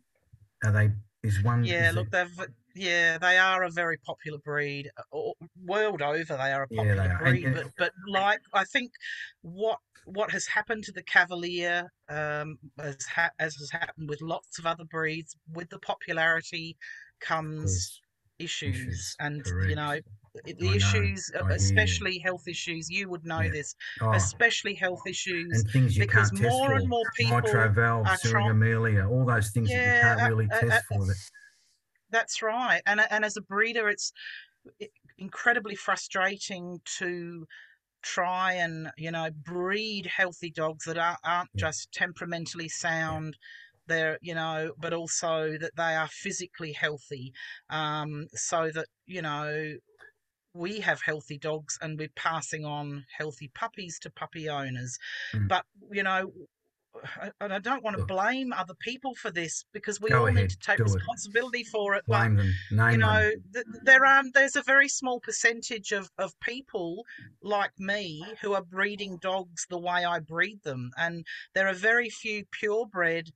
[0.66, 0.90] Are they?
[1.24, 1.64] Is one?
[1.64, 4.90] Yeah, is look, it- they've yeah, they are a very popular breed.
[5.14, 5.32] uh,
[5.66, 7.18] World over, they are a Yeah, popular are.
[7.18, 7.48] Breed.
[7.48, 8.92] and- but but like I think
[9.42, 14.60] what what has happened to the Cavalier, um, as ha- as has happened with lots
[14.60, 16.78] of other breeds, with the popularity
[17.20, 18.02] comes
[18.40, 20.00] issues, issues, and you know
[20.48, 22.90] i- I the know, issues, uh, especially health issues.
[22.90, 23.52] You would know Yeah.
[23.52, 25.48] this, Oh, especially health issues.
[25.52, 26.78] and things you because can't test more for.
[26.78, 28.56] and more people Mitral valve, are trying-
[29.06, 31.06] all those things that you can't really uh, test uh, for.
[31.06, 31.18] That
[32.12, 32.82] That's right.
[32.86, 34.12] And and as a breeder, it's
[35.18, 37.46] incredibly frustrating to
[38.02, 43.38] try and you know breed healthy dogs that are, aren't just temperamentally sound.
[43.88, 47.34] They're you know, but also that they are physically healthy,
[47.70, 49.76] um, so that you know
[50.54, 54.98] we have healthy dogs and we're passing on healthy puppies to puppy owners.
[55.34, 55.48] Mm.
[55.48, 56.32] But you know.
[57.42, 60.42] And I don't want to blame other people for this because we Go all ahead,
[60.42, 60.94] need to take do it.
[60.94, 62.04] responsibility for it.
[62.08, 66.10] But blame them, name you know th- there are there's a very small percentage of
[66.18, 67.06] of people
[67.42, 72.10] like me who are breeding dogs the way I breed them and there are very
[72.10, 73.32] few purebred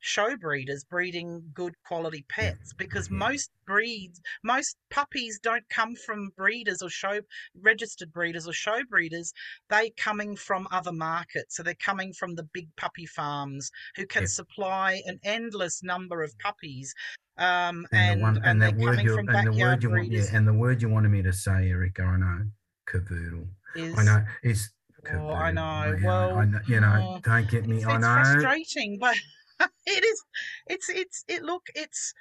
[0.00, 6.82] show breeders breeding good quality pets because most breeds most puppies don't come from breeders
[6.82, 7.20] or show
[7.60, 9.32] registered breeders or show breeders
[9.70, 14.22] they coming from other markets so they're coming from the big puppy farms who can
[14.22, 14.28] Yeah.
[14.28, 16.94] supply an endless number of puppies
[17.38, 19.82] um, And, and the one, and, and they're coming you from and the backyard word
[19.82, 22.42] you want, yeah, and the word you wanted me to say, Erica, I know,
[22.86, 23.46] cavoodle.
[23.76, 23.98] is.
[23.98, 24.70] I know it's.
[25.12, 25.96] Oh, I know.
[26.02, 27.76] Well, I know, you know, oh, don't get me.
[27.76, 28.14] It's, I know.
[28.14, 29.16] frustrating, but
[29.86, 30.24] it is.
[30.66, 31.42] It's it's it.
[31.42, 32.12] Look, it's.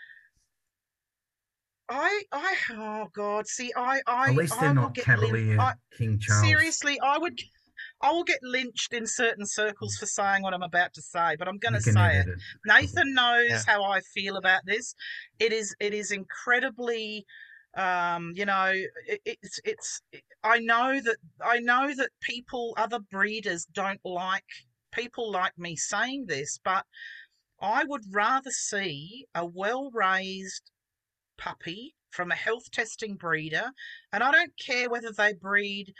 [1.89, 3.47] I I oh God.
[3.47, 6.41] See, I I At least I they're will not get lin- Cavalier I, King Charles.
[6.41, 7.39] seriously, I would.
[8.01, 11.47] I will get lynched in certain circles for saying what I'm about to say, but
[11.47, 12.27] I'm going to say it.
[12.27, 12.39] it.
[12.65, 13.61] Nathan knows Yeah.
[13.65, 14.93] how I feel about this.
[15.39, 17.25] It is it is incredibly
[17.75, 18.71] um you know
[19.07, 20.01] it, it's it's
[20.43, 24.43] I know that I know that people other breeders don't like
[24.91, 26.85] people like me saying this, but
[27.59, 30.69] I would rather see a well-raised
[31.37, 33.71] puppy from a health testing breeder
[34.13, 35.93] and I don't care whether they breed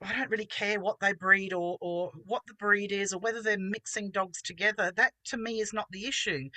[0.00, 3.40] I don't really care what they breed or, or what the breed is or whether
[3.40, 4.90] they're mixing dogs together.
[4.90, 6.48] That to me is not the issue.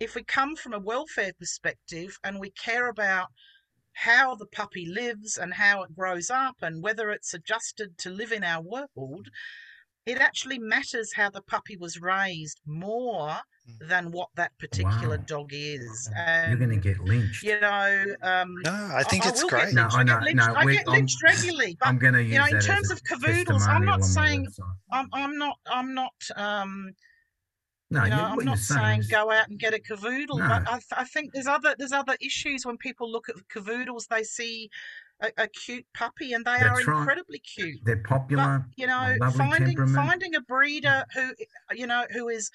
[0.00, 3.28] If we come from a welfare perspective and we care about
[3.92, 8.32] how the puppy lives and how it grows up and whether it's adjusted to live
[8.32, 9.28] in our world,
[10.06, 13.42] it actually matters how the puppy was raised more
[13.80, 15.24] than what that particular Wow.
[15.26, 16.10] dog is.
[16.48, 17.42] You're going to get lynched.
[17.42, 19.66] you know, um, No, I think I it's will great.
[19.66, 19.88] Get No.
[19.92, 20.36] I I, get lynched.
[20.36, 22.52] no, I we- get I'm- lynched regularly, but I'm going to use you know, in
[22.54, 24.46] that terms as of a cavoodles, I'm not testimonial on my saying-
[24.92, 25.58] I'm, I'm not.
[25.66, 26.14] I'm not.
[26.36, 26.92] Um,
[27.90, 30.38] No, you know, you- I'm not saying saying is- go out and get a cavoodle,
[30.38, 30.48] No.
[30.48, 34.08] but I, th- I think there's other there's other issues when people look at cavoodles.
[34.08, 34.70] They see
[35.20, 36.86] a, a cute puppy, and they are right.
[36.86, 37.80] incredibly cute.
[37.84, 38.66] They're But popular.
[38.76, 41.32] you know, finding finding a breeder who
[41.74, 42.50] you know who is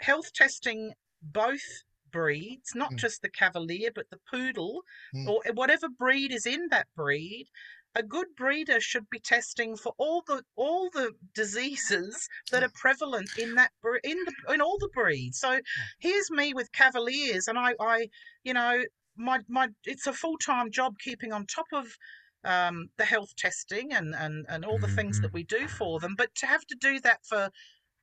[0.00, 2.98] health testing both breeds, not Mm.
[2.98, 4.82] just the Cavalier, but the Poodle
[5.12, 5.26] Mm.
[5.26, 7.48] or whatever breed is in that breed.
[7.94, 13.30] A good breeder should be testing for all the all the diseases that are prevalent
[13.36, 13.72] in that
[14.04, 15.38] in the in all the breeds.
[15.38, 15.60] So
[15.98, 18.08] here's me with Cavaliers, and I I
[18.44, 18.84] you know
[19.16, 21.96] my my it's a full time job keeping on top of
[22.44, 25.32] um, the health testing and, and, and all the things that Mhm.
[25.32, 26.14] we do for them.
[26.16, 27.50] But to have to do that for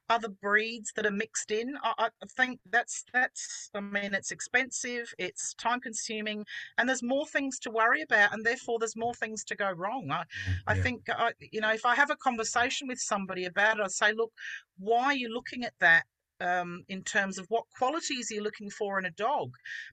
[0.09, 5.13] other breeds that are mixed in, I, I think that's that's I mean it's expensive,
[5.17, 6.45] it's time consuming,
[6.77, 10.11] and there's more things to worry about, and therefore there's more things to go wrong.
[10.11, 10.23] I,
[10.67, 13.87] I think I, you know if I have a conversation with somebody about it, I
[13.87, 14.31] say, look,
[14.77, 16.03] why are you looking at that?
[16.41, 19.51] Um, in terms of what qualities you're looking for in a dog,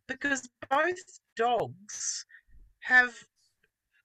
[0.08, 2.26] because both dogs
[2.80, 3.14] have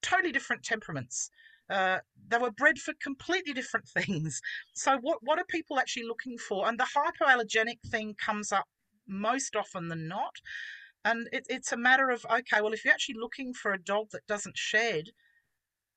[0.04, 1.32] totally different temperaments.
[1.70, 4.42] Uh, they were bred for completely different things.
[4.74, 6.68] So, what what are people actually looking for?
[6.68, 8.66] And the hypoallergenic thing comes up
[9.08, 10.36] most often than not.
[11.04, 14.08] And it, it's a matter of okay, well, if you're actually looking for a dog
[14.12, 15.06] that doesn't shed,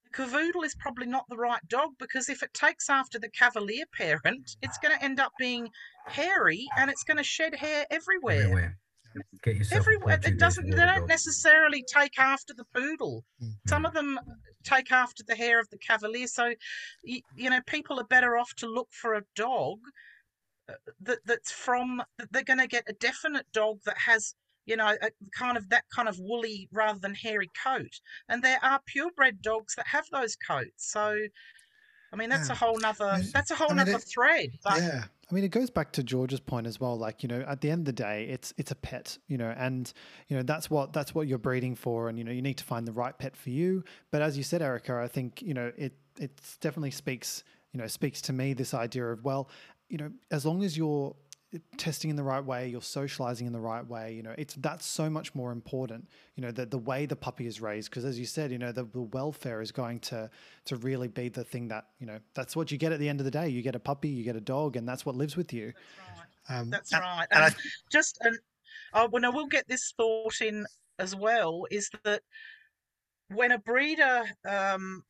[0.04, 3.84] the Cavoodle is probably not the right dog because if it takes after the Cavalier
[3.92, 5.70] parent, it's going to end up being
[6.06, 8.42] hairy and it's going to shed hair everywhere.
[8.42, 8.78] Everywhere.
[9.42, 10.20] Get yourself Everywhere.
[10.24, 10.70] It doesn't.
[10.70, 13.24] They don't necessarily take after the poodle.
[13.42, 13.52] Mm.
[13.66, 14.18] Some of them
[14.64, 16.26] take after the hair of the cavalier.
[16.26, 16.54] So,
[17.02, 19.78] you, you know, people are better off to look for a dog
[20.68, 22.02] uh, that that's from.
[22.30, 24.34] They're going to get a definite dog that has.
[24.66, 28.58] You know, a kind of that kind of woolly rather than hairy coat, and there
[28.62, 30.92] are purebred dogs that have those coats.
[30.92, 31.16] So,
[32.12, 32.52] I mean, that's Yeah.
[32.52, 33.18] a whole nother.
[33.32, 34.50] That's a whole I mean, nother it- thread.
[34.62, 37.44] But yeah i mean it goes back to george's point as well like you know
[37.46, 39.92] at the end of the day it's it's a pet you know and
[40.28, 42.64] you know that's what that's what you're breeding for and you know you need to
[42.64, 43.84] find the right pet for you.
[44.10, 47.86] But as you said erica i think you know it it definitely speaks you know
[47.86, 49.48] speaks to me this idea of well
[49.88, 51.14] you know as long as you're
[51.78, 54.84] testing in the right way you're socializing in the right way you know it's that's
[54.84, 56.06] so much more important
[56.36, 58.70] you know the, the way the puppy is raised because as you said you know
[58.70, 60.28] the, the welfare is going to
[60.66, 63.18] to really be the thing that you know that's what you get at the end
[63.18, 65.36] of the day you get a puppy you get a dog and that's what lives
[65.38, 66.18] with you that's
[66.50, 66.58] right.
[66.60, 67.26] um, That's and- right.
[67.30, 67.54] and I-
[67.90, 68.36] just and
[68.92, 70.66] oh, well, no, we'll get this thought in
[70.98, 71.66] as well.
[71.70, 72.22] Is that
[73.28, 75.02] when a breeder um,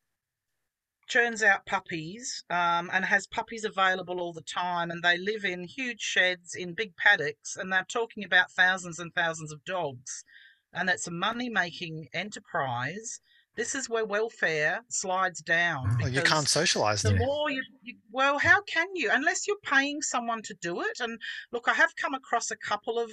[1.09, 5.65] churns out puppies um, and has puppies available all the time, and they live in
[5.65, 10.25] huge sheds in big paddocks, and they're talking about thousands and thousands of dogs,
[10.73, 13.21] and it's a money-making enterprise.
[13.57, 15.99] This is where welfare slides down.
[16.01, 19.57] Oh, you can't socialize the them more you, you well how can you unless you're
[19.65, 21.19] paying someone to do it and
[21.51, 23.11] look i have come across a couple of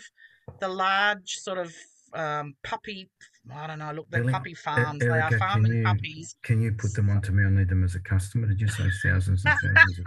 [0.59, 1.73] the large sort of
[2.15, 3.09] um, puppy
[3.53, 4.33] i don't know look they're Really?
[4.33, 7.31] puppy E- farms they are Erica, can farming you- puppies Can you put them onto
[7.31, 7.43] me?
[7.45, 8.47] I need them as a customer.
[8.47, 10.05] Did you say thousands and thousands of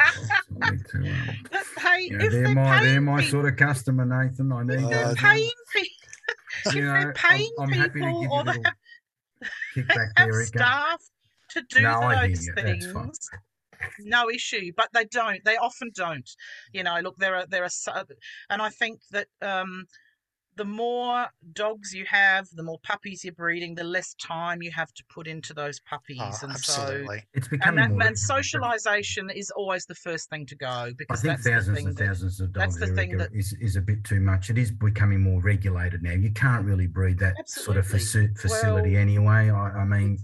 [0.60, 0.82] dollars?
[0.90, 0.98] To.
[0.98, 1.36] Um,
[1.76, 4.52] pay, you know, they're they're my they're my people, sort of customer, Nathan.
[4.52, 9.84] I need they're paying people you know, they're paying I'm, I'm people or they have,
[10.16, 11.02] have there, staff
[11.50, 12.52] to do No, those you.
[12.56, 13.04] That's fine.
[13.04, 13.30] things
[14.00, 16.28] no issue but they don't they often don't
[16.72, 18.04] you know look there are there are
[18.50, 19.84] and i think that um
[20.58, 24.92] the more dogs you have, the more puppies you're breeding, the less time you have
[24.92, 26.18] to put into those puppies.
[26.20, 27.18] Oh, and absolutely.
[27.18, 28.02] so It's and, becoming that, more.
[28.08, 31.76] and socialization is always the first thing to go because I think that's the thousands
[31.78, 34.20] thing and that- thousands of that's dogs the thing that- is, is a bit too
[34.20, 34.50] much.
[34.50, 36.12] It is becoming more regulated now.
[36.12, 39.50] You can't really breed that sort of facility Well, anyway.
[39.50, 40.18] I, I mean,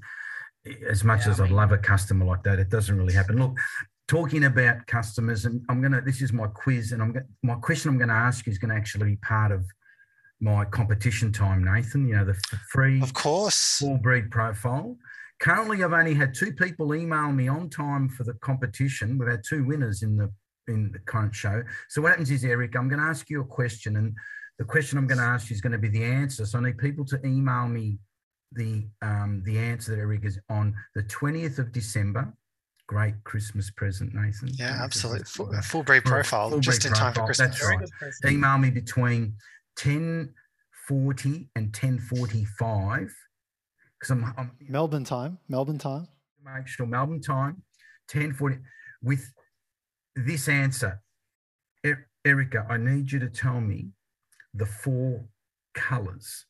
[0.88, 3.38] as much Yeah, as I I'd love a customer like that, it doesn't really happen.
[3.38, 3.56] Look,
[4.08, 6.00] talking about customers, and I'm gonna.
[6.00, 7.90] This is my quiz, and I'm going my question.
[7.90, 9.64] I'm going to ask you is going to actually be part of
[10.40, 12.06] my competition time, Nathan.
[12.06, 12.34] You know, the
[12.70, 13.78] free Of course.
[13.78, 14.96] full breed profile.
[15.40, 19.18] Currently, I've only had two people email me on time for the competition.
[19.18, 20.30] We've had two winners in the
[20.68, 21.62] in the current show.
[21.88, 24.14] So what happens is, Eric, I'm going to ask you a question, and
[24.58, 26.46] the question I'm going to ask you is going to be the answer.
[26.46, 27.98] So I need people to email me
[28.52, 32.32] the um, the answer that Eric is on the 20th of December.
[32.86, 34.48] Great Christmas present, Nathan.
[34.52, 35.24] Yeah, absolutely.
[35.24, 37.58] Full, full breed profile, full just breed in time for Christmas.
[37.58, 38.32] that's right.
[38.32, 39.34] Email me between
[39.76, 43.10] 10:40 and 10:45
[43.98, 45.38] because I'm, I'm Melbourne time.
[45.48, 46.08] Melbourne time.
[46.44, 47.62] make sure Melbourne time,
[48.12, 48.58] 1040,
[49.02, 49.24] with
[50.14, 51.00] this answer.
[51.84, 51.92] E-
[52.24, 53.90] Erica, I need you to tell me
[54.52, 55.24] the four
[55.74, 56.46] colours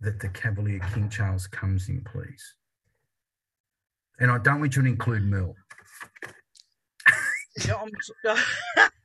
[0.00, 2.54] that the Cavalier King Charles comes in, please.
[4.18, 5.54] And I don't want you to include Merle.
[7.66, 7.84] Yeah,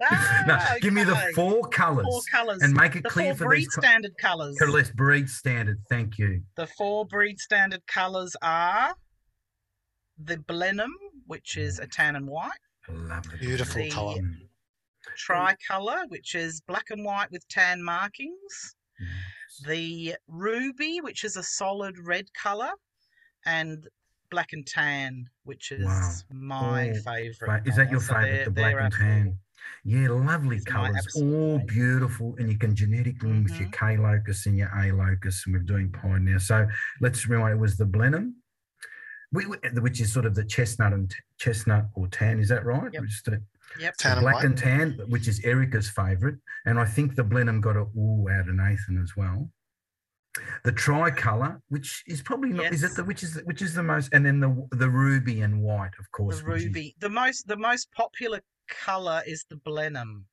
[0.00, 2.62] I'm- no, ah, give me the four colours Four colours.
[2.62, 3.68] and make it the clear four for breed these.
[3.74, 4.56] co- standard colours.
[4.66, 5.78] Let's breed standard.
[5.88, 6.42] Thank you.
[6.56, 8.94] The four breed standard colours are
[10.16, 10.92] the Blenheim,
[11.26, 12.50] which is a tan and white,
[12.88, 14.16] I love the Beautiful The- colour.
[15.16, 19.08] Tricolour, which is black and white with tan markings, yes.
[19.64, 22.70] the ruby, which is a solid red colour,
[23.46, 23.88] and
[24.30, 26.18] black and tan, which is Wow.
[26.30, 27.66] my Oh, favourite.
[27.66, 28.98] Is that your So favourite, they're- the black and our four.
[28.98, 29.38] tan?
[29.88, 31.22] Yeah, lovely It's colours, all
[31.60, 31.66] favourite.
[31.66, 33.86] beautiful, and you can genetically link with your mm-hmm.
[33.96, 36.36] K locus and your A locus, and we're doing pine now.
[36.38, 36.66] So
[37.00, 38.34] let's remember it was the Blenheim,
[39.32, 42.38] we, we- which is sort of the chestnut and t- chestnut or tan.
[42.38, 42.90] Is that right?
[42.92, 43.00] Yep.
[43.02, 43.42] Which is the,
[43.80, 43.96] Yep.
[43.96, 44.44] the Tan and black white.
[44.44, 48.48] and tan, which is Erica's favourite, and I think the Blenheim got a ooh out
[48.48, 49.50] of Nathan as well.
[50.64, 53.82] The tricolour, which is probably not, is it the which is the, which is the
[53.82, 56.40] most, and then the the ruby and white, of course.
[56.40, 56.94] The which is- ruby.
[57.00, 60.26] The most the most popular colour is the Blenheim.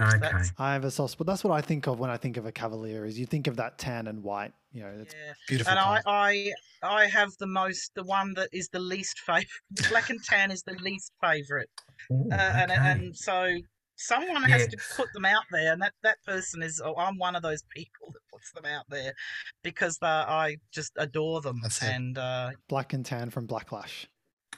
[0.00, 0.18] Okay.
[0.18, 1.26] That's- I have a soft spot.
[1.26, 3.04] That's what I think of when I think of a Cavalier.
[3.04, 4.52] Is you think of that tan and white.
[4.72, 5.32] You know, it's Yeah.
[5.48, 5.70] beautiful.
[5.70, 6.02] And I, colour.
[6.16, 9.48] I I have the most the one that is the least favorite.
[9.90, 11.68] Black and tan is the least favourite.
[12.10, 12.80] Ooh, Uh, and okay.
[12.80, 13.54] and so
[13.96, 16.80] someone has to put them out there, and that that person is.
[16.82, 19.12] Oh, I'm one of those people that puts them out there
[19.62, 21.58] because I just adore them.
[21.62, 21.88] That's it.
[21.88, 24.06] And uh, black and tan from Blacklash.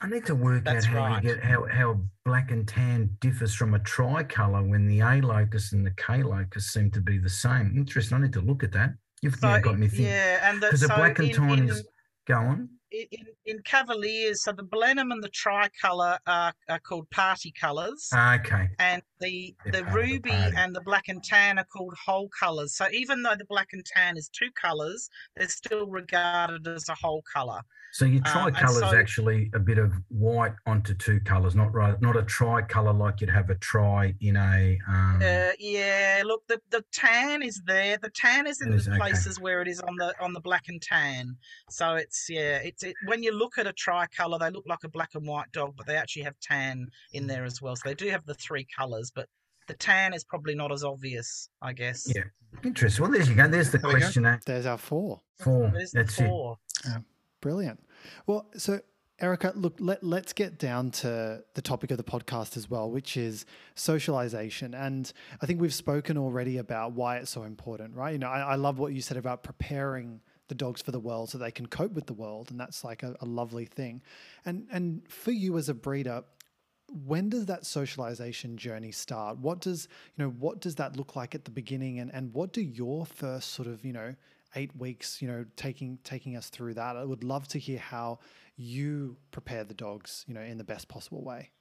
[0.01, 1.23] I need to work That's out how right.
[1.23, 5.71] you get how, how black and tan differs from a tricolour when the A locus
[5.71, 7.73] and the K locus seem to be the same.
[7.77, 8.17] Interesting.
[8.17, 8.91] I need to look at that.
[9.21, 10.07] You've so got me thinking.
[10.07, 11.87] yeah, and the, Because the so black and in, tan in, is
[12.27, 12.69] go on.
[12.91, 13.07] in,
[13.45, 18.09] in Cavaliers, so the Blenheim and the tricolour are, are called party colours.
[18.13, 18.67] Ah, okay.
[18.79, 20.31] and the the ruby
[20.61, 22.71] and the black and tan are called whole colors.
[22.75, 26.95] So even though the black and tan is two colors, they're still regarded as a
[27.03, 27.61] whole color.
[27.93, 31.71] So your Um, and tricolour is actually a bit of white onto two colours, not
[31.75, 34.79] right, not a tricolour like you'd have a tri in a.
[34.87, 37.97] Um, Uh, yeah, look, the, the tan is there.
[37.97, 38.99] The tan is in is, the okay.
[38.99, 41.37] places where it is on the on the black and tan.
[41.69, 44.89] So it's yeah, it's it, when you look at a tricolor, they look like a
[44.89, 47.75] black and white dog, but they actually have tan in there as well.
[47.75, 49.27] So they do have the three colors, but
[49.67, 52.11] the tan is probably not as obvious, I guess.
[52.13, 52.23] Yeah.
[52.63, 53.01] Interesting.
[53.03, 53.47] Well, there you go.
[53.47, 54.25] There's the There question.
[54.25, 54.37] eh?
[54.45, 55.21] There's our four.
[55.39, 55.71] Four.
[55.73, 56.27] There's the That's it.
[56.27, 56.57] four.
[57.41, 57.83] Brilliant.
[58.27, 58.79] Well, so
[59.19, 63.15] Erica, look, let, let's get down to the topic of the podcast as well, which
[63.17, 63.45] is
[63.75, 64.73] socialization.
[64.73, 68.11] And I think we've spoken already about why it's so important, right?
[68.11, 71.29] You know, I, I love what you said about preparing the dogs for the world
[71.29, 72.51] so they can cope with the world.
[72.51, 74.01] And that's like a, a lovely thing.
[74.45, 76.23] And, and for you as a breeder,
[77.05, 79.37] when does that socialization journey start?
[79.37, 81.99] What does, you know, what does that look like at the beginning?
[81.99, 84.15] And, and what do your first sort of, you know,
[84.55, 86.95] eight weeks, you know, taking taking us through that.
[86.95, 88.19] I would love to hear how
[88.55, 91.51] you prepare the dogs, you know, in the best possible way.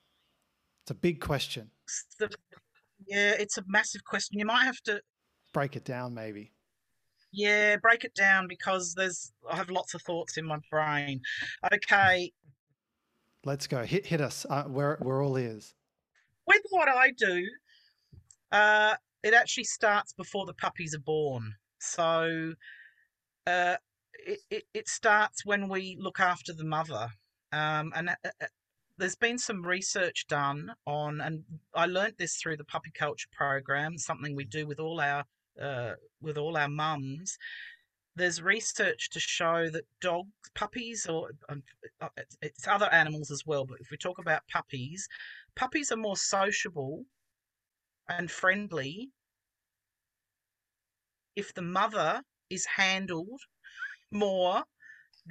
[0.84, 1.70] It's a big question.
[3.06, 4.38] Yeah, it's a massive question.
[4.38, 5.00] You might have to
[5.52, 6.50] Break it down, maybe.
[7.30, 11.20] Yeah, break it down because there's I have lots of thoughts in my brain.
[11.72, 12.32] Okay,
[13.44, 13.84] Let's go.
[13.84, 14.46] Hit hit us.
[14.48, 15.74] Uh, we're we're all ears.
[16.46, 17.44] with what I do,
[18.52, 21.54] uh, it actually starts before the puppies are born.
[21.78, 22.54] So
[23.46, 23.76] uh,
[24.12, 27.08] it, it it starts when we look after the mother,
[27.52, 28.46] um, and uh, uh,
[28.98, 33.98] there's been some research done on, and I learnt this through the puppy culture program,
[33.98, 35.24] something we do with all our
[35.60, 37.38] uh, with all our mums,
[38.14, 41.62] there's research to show that dogs, puppies, or um,
[42.00, 42.08] uh,
[42.42, 45.08] it's other animals as well, but if we talk about puppies,
[45.54, 47.04] puppies are more sociable
[48.08, 49.10] and friendly
[51.36, 53.40] if the mother is handled
[54.10, 54.62] more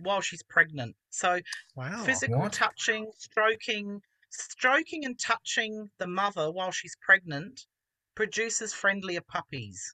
[0.02, 0.96] while she's pregnant.
[1.10, 1.40] So
[1.76, 2.54] wow, physical what?
[2.54, 7.66] touching, stroking, stroking and touching the mother while she's pregnant
[8.16, 9.94] produces friendlier puppies,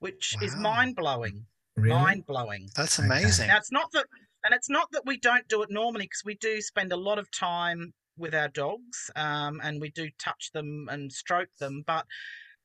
[0.00, 0.46] which wow.
[0.46, 1.46] is mind blowing.
[1.76, 1.94] Really?
[1.94, 2.68] Mind blowing.
[2.74, 3.48] That's amazing.
[3.48, 4.06] Now it's not that,
[4.44, 7.18] and it's not that we don't do it normally because we do spend a lot
[7.18, 12.06] of time with our dogs, um, and we do touch them and stroke them, but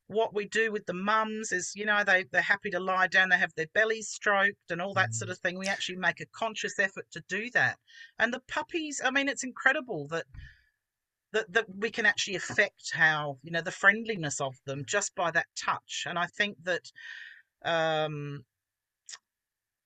[0.06, 3.28] what we do with the mums is, you know, they, they're happy to lie down,
[3.28, 5.14] they have their bellies stroked and all that mm.
[5.14, 5.58] sort of thing.
[5.58, 7.78] We actually make a conscious effort to do that.
[8.18, 10.26] And the puppies, I mean, it's incredible that
[11.32, 15.30] that, that we can actually affect how, you know, the friendliness of them just by
[15.30, 16.04] that touch.
[16.06, 16.92] And I think that
[17.64, 18.44] um,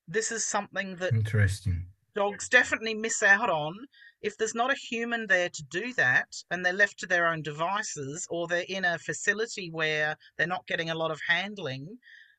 [0.09, 3.75] this is something that interesting dogs definitely miss out on
[4.23, 7.43] if there's not a human there to do that and they're left to their own
[7.43, 11.99] devices or they're in a facility where they're not getting a lot of handling,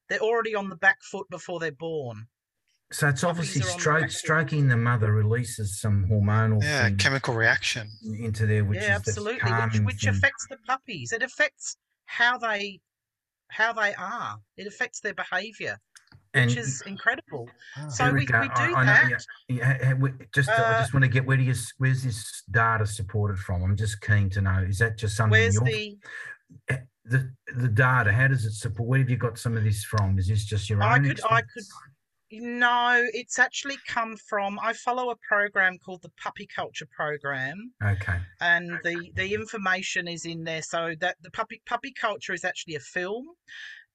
[0.10, 2.28] they're already on the back foot before they're born.
[2.92, 8.64] So it's obviously stroke, stroking the mother releases some hormonal yeah chemical reaction into there,
[8.64, 11.12] which yeah, absolutely, which, which affects the puppies.
[11.12, 12.80] It affects how they
[13.50, 14.38] how they are.
[14.56, 15.80] It affects their behaviour
[16.34, 17.50] and which is incredible.
[17.78, 18.58] Oh, so we, we, do I, that.
[18.60, 19.18] I know,
[19.50, 22.86] yeah, yeah, just, uh, I just want to get where do you, where's this data
[22.86, 23.64] supported from?
[23.64, 24.66] I'm just keen to know.
[24.68, 25.32] Is that just something?
[25.32, 25.98] Where's the
[26.70, 28.12] eh, the the data?
[28.12, 28.88] How does it support?
[28.88, 30.20] Where have you got some of this from?
[30.20, 30.90] Is this just your own?
[30.90, 31.64] I could, I could.
[32.30, 34.60] No, it's actually come from.
[34.62, 37.72] I follow a program called the Puppy Culture Program.
[37.82, 38.18] Okay.
[38.42, 40.62] And the the information is in there.
[40.62, 43.28] So that the puppy puppy culture is actually a film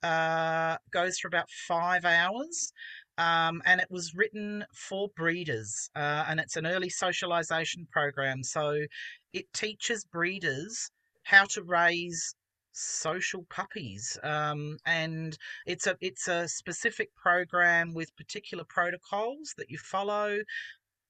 [0.03, 2.73] uh, goes for about five hours.
[3.19, 8.43] Um, and it was written for breeders, uh, and it's an early socialization program.
[8.43, 8.87] So
[9.35, 10.91] it teaches breeders
[11.25, 12.35] how to raise
[12.73, 15.37] social puppies, um, and
[15.67, 20.39] it's a it's a specific program with particular protocols that you follow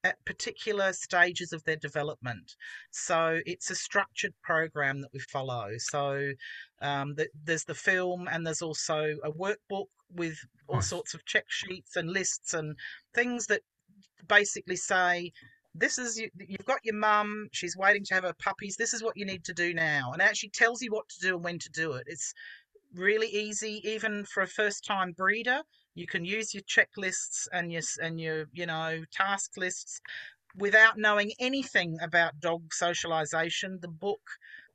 [0.05, 2.57] at particular stages of their development.
[2.91, 5.71] So it's a structured program that we follow.
[5.79, 6.33] So
[6.81, 10.39] um, the, there's the film, and there's also a workbook with
[10.69, 10.89] all nice.
[10.89, 12.77] sorts of check sheets and lists and
[13.15, 13.63] things that
[14.29, 15.33] basically say
[15.75, 19.03] this is you, you've got your mum she's waiting to have her puppies this is
[19.03, 21.45] what you need to do now and it actually tells you what to do and
[21.45, 22.35] when to do it it's
[22.95, 25.63] really easy even for a first time breeder
[25.95, 30.01] you can use your checklists and your and your you know task lists
[30.57, 33.79] without knowing anything about dog socialization.
[33.81, 34.21] The book,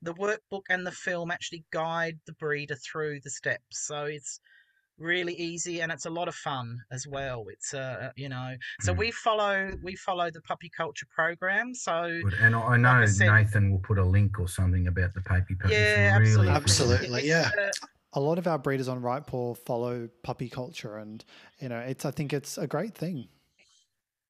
[0.01, 3.85] the workbook, and the film actually guide the breeder through the steps.
[3.85, 4.39] So it's
[4.99, 8.93] really easy and it's a lot of fun as well it's uh you know so
[8.93, 8.97] mm.
[8.97, 12.33] we follow we follow the puppy culture program so Good.
[12.41, 15.21] and i know like I said, nathan will put a link or something about the
[15.21, 19.25] puppy puppy yeah really absolutely, absolutely yeah uh, a lot of our breeders on Right
[19.25, 21.23] Paw follow puppy culture, and
[21.59, 23.27] you know, it's I think it's a great thing.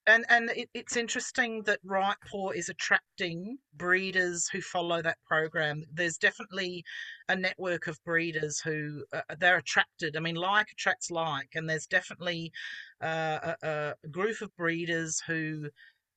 [0.08, 5.84] And and it, it's interesting that Right Paw is attracting breeders who follow that program.
[5.94, 6.86] There's definitely
[7.28, 10.16] a network of breeders who uh, they're attracted.
[10.16, 12.54] I mean, like attracts like, and there's definitely
[13.02, 15.70] uh, a, a group of breeders who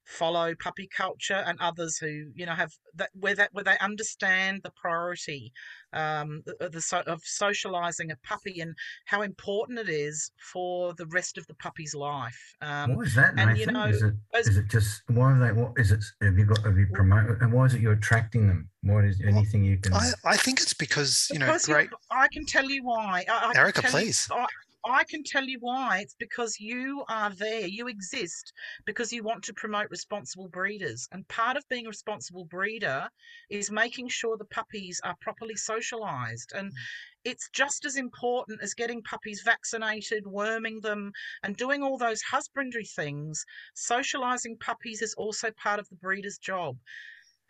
[0.05, 4.61] follow puppy culture and others who you know have that where that where they understand
[4.65, 5.53] the priority
[5.93, 8.75] um, the, the of socializing a puppy and
[9.07, 12.57] how important it is for the rest of the puppy's life.
[12.61, 13.35] Um, what is that?
[13.37, 13.57] And Nathan?
[13.57, 15.53] you know, is it, as, is it just why are they?
[15.53, 16.05] What is it?
[16.23, 16.63] Have you got?
[16.65, 17.41] Have you promoted?
[17.41, 18.69] And why is it you're attracting them?
[18.83, 19.95] What is anything you can?
[19.95, 21.91] I, I think it's because you know, great.
[22.11, 23.25] I can tell you why.
[23.29, 24.29] I, I Erica, please.
[24.31, 24.47] You, I,
[24.85, 25.99] I can tell you why.
[26.01, 27.67] It's because you are there.
[27.67, 28.53] You exist
[28.87, 31.07] because you want to promote responsible breeders.
[31.13, 33.09] And part of being a responsible breeder
[33.51, 36.53] is making sure the puppies are properly socialized.
[36.55, 36.77] And mm.
[37.25, 41.13] it's just as important as getting puppies vaccinated, worming them,
[41.43, 43.45] and doing all those husbandry things.
[43.75, 46.79] Socializing puppies is also part of the breeder's job.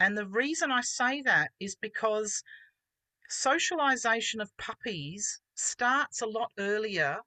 [0.00, 2.42] And the reason I say that is because
[3.28, 7.18] socialization of puppies starts a lot earlier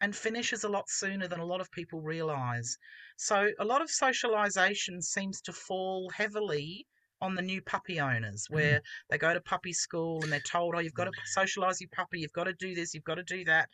[0.00, 2.78] and finishes a lot sooner than a lot of people realize.
[3.16, 6.86] So a lot of socialization seems to fall heavily
[7.20, 8.54] on the new puppy owners mm.
[8.54, 8.82] where mm.
[9.10, 12.20] they go to puppy school and they're told, oh, you've got to socialize your puppy,
[12.20, 13.68] you've got to do this, you've got to do that.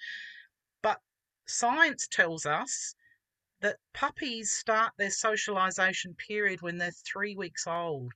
[0.83, 0.99] But
[1.47, 2.95] science tells us
[3.61, 8.13] that puppies start their socialization period when they're three weeks old.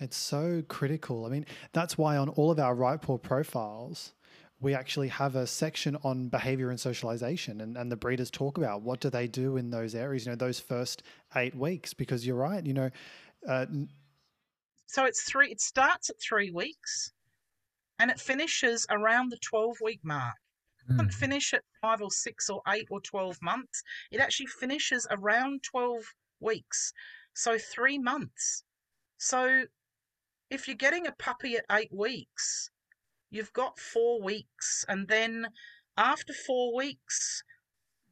[0.00, 1.26] It's so critical.
[1.26, 4.14] I mean, that's why on all of our right paw profiles,
[4.60, 8.82] we actually have a section on behavior and socialization and, and the breeders talk about
[8.82, 11.02] what do they do in those areas you know those first
[11.36, 12.90] eight weeks because you're right you know
[13.48, 13.66] uh,
[14.86, 17.12] so it's three it starts at three weeks
[17.98, 20.34] and it finishes around the 12 week mark
[20.88, 21.14] it doesn't Mm.
[21.14, 26.02] finish at five or six or eight or 12 months it actually finishes around 12
[26.40, 26.92] weeks
[27.34, 28.64] so three months
[29.18, 29.64] so
[30.50, 32.70] if you're getting a puppy at eight weeks
[33.30, 35.46] you've got four weeks and then
[35.96, 37.42] after four weeks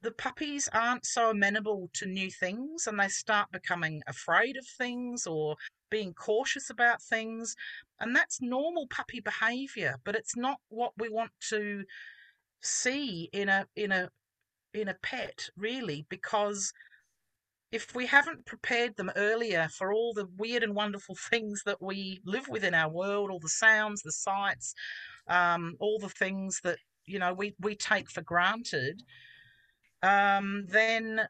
[0.02, 5.26] the puppies aren't so amenable to new things and they start becoming afraid of things
[5.26, 5.56] or
[5.90, 7.56] being cautious about things
[7.98, 11.82] and that's normal puppy behavior but it's not what we want to
[12.62, 14.08] see in a in a
[14.74, 16.72] in a pet really because
[17.70, 22.20] if we haven't prepared them earlier for all the weird and wonderful things that we
[22.24, 24.74] live with in our world all the sounds the sights
[25.28, 29.02] um, all the things that you know we we take for granted
[30.02, 31.22] um, then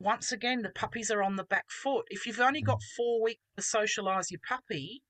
[0.00, 3.42] once again the puppies are on the back foot if you've only got four weeks
[3.56, 5.02] to socialize your puppy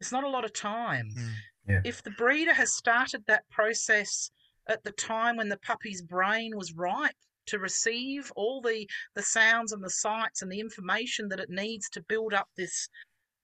[0.00, 1.30] it's not a lot of time Mm.
[1.68, 1.80] Yeah.
[1.84, 4.30] if the breeder has started that process
[4.68, 7.14] at the time when the puppy's brain was ripe
[7.46, 11.88] to receive all the the sounds and the sights and the information that it needs
[11.90, 12.88] to build up this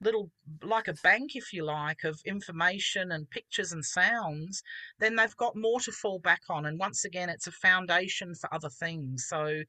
[0.01, 0.30] little
[0.62, 4.62] like a bank if you like of information and pictures and sounds
[5.01, 6.66] then they've got more to fall back on.
[6.66, 9.26] And once again it's a foundation for other things.
[9.26, 9.62] So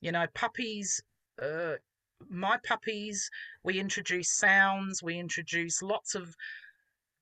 [0.00, 1.02] you know puppies
[1.40, 1.74] uh,
[2.28, 3.30] my puppies
[3.64, 6.36] we introduce sounds we introduce lots of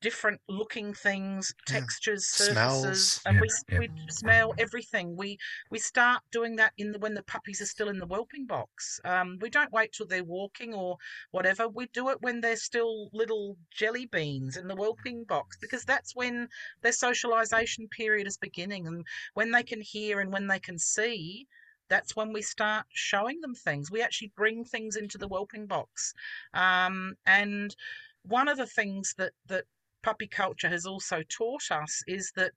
[0.01, 1.79] different looking things Yeah.
[1.79, 2.85] textures Smells.
[2.85, 3.79] surfaces and Yeah, we, yeah.
[3.79, 5.37] we smell everything we
[5.69, 8.99] we start doing that in the when the puppies are still in the whelping box
[9.05, 10.97] um, we don't wait till they're walking or
[11.31, 15.85] whatever we do it when they're still little jelly beans in the whelping box because
[15.85, 16.47] that's when
[16.81, 21.47] their socialization period is beginning and when they can hear and when they can see
[21.89, 26.13] that's when we start showing them things we actually bring things into the whelping box
[26.53, 27.75] um, and
[28.23, 29.65] one of the things that that
[30.03, 32.51] puppy culture has also taught us is that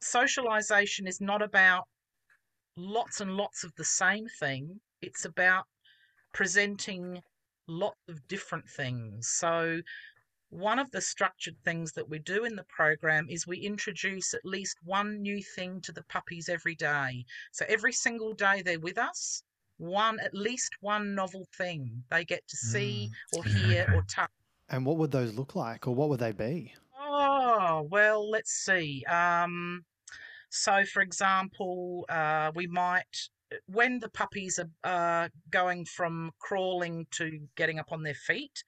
[0.00, 1.84] socialization is not about
[2.76, 4.80] lots and lots of the same thing.
[5.00, 5.64] It's about
[6.32, 7.22] presenting
[7.66, 9.28] lots of different things.
[9.28, 9.80] So
[10.50, 14.44] one of the structured things that we do in the program is we introduce at
[14.44, 17.24] least one new thing to the puppies every day.
[17.52, 19.42] So every single day they're with us
[19.78, 23.38] one at least one novel thing they get to see mm.
[23.38, 24.30] or Yeah, hear or touch
[24.68, 29.04] and what would those look like or what would they be Oh, well, let's see.
[29.04, 29.84] Um,
[30.50, 33.28] so, for example, uh, we might,
[33.66, 38.62] when the puppies are uh, going from crawling to getting up on their feet,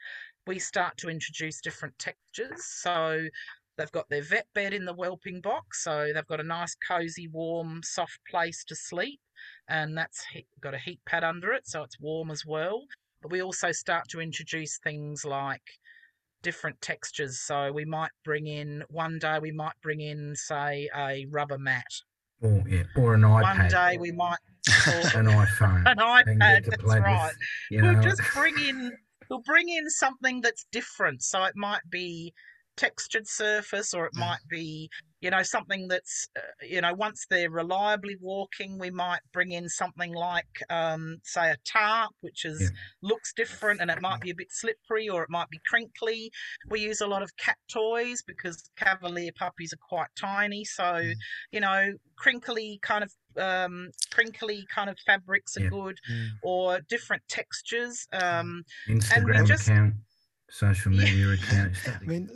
[0.46, 2.64] we start to introduce different textures.
[2.64, 3.28] So,
[3.76, 7.28] they've got their vet bed in the whelping box, so they've got a nice, cozy,
[7.28, 9.20] warm, soft place to sleep,
[9.68, 10.24] and that's
[10.60, 12.86] got a heat pad under it, so it's warm as well.
[13.22, 15.62] But we also start to introduce things like
[16.42, 17.40] different textures.
[17.40, 21.84] So we might bring in one day we might bring in say a rubber mat.
[22.40, 24.38] Or yeah, or an iPad, One day we might
[24.86, 25.90] an iPhone.
[25.90, 26.66] an iPad.
[26.66, 27.24] That's right.
[27.26, 27.36] with,
[27.70, 28.02] you We'll know.
[28.02, 28.92] just bring in
[29.28, 31.22] we'll bring in something that's different.
[31.22, 32.32] So it might be
[32.78, 34.20] textured surface or it Yeah.
[34.20, 34.88] might be
[35.20, 39.68] you know something that's uh, you know once they're reliably walking we might bring in
[39.68, 42.68] something like um say a tarp which is Yeah.
[43.02, 46.30] looks different and it might be a bit slippery or it might be crinkly
[46.70, 51.14] we use a lot of cat toys because cavalier puppies are quite tiny so Mm.
[51.50, 55.68] you know crinkly kind of um crinkly kind of fabrics are Yeah.
[55.70, 55.98] good
[56.44, 59.94] or different textures um Instagram just- account,
[60.48, 61.72] social media account.
[61.86, 62.30] I mean,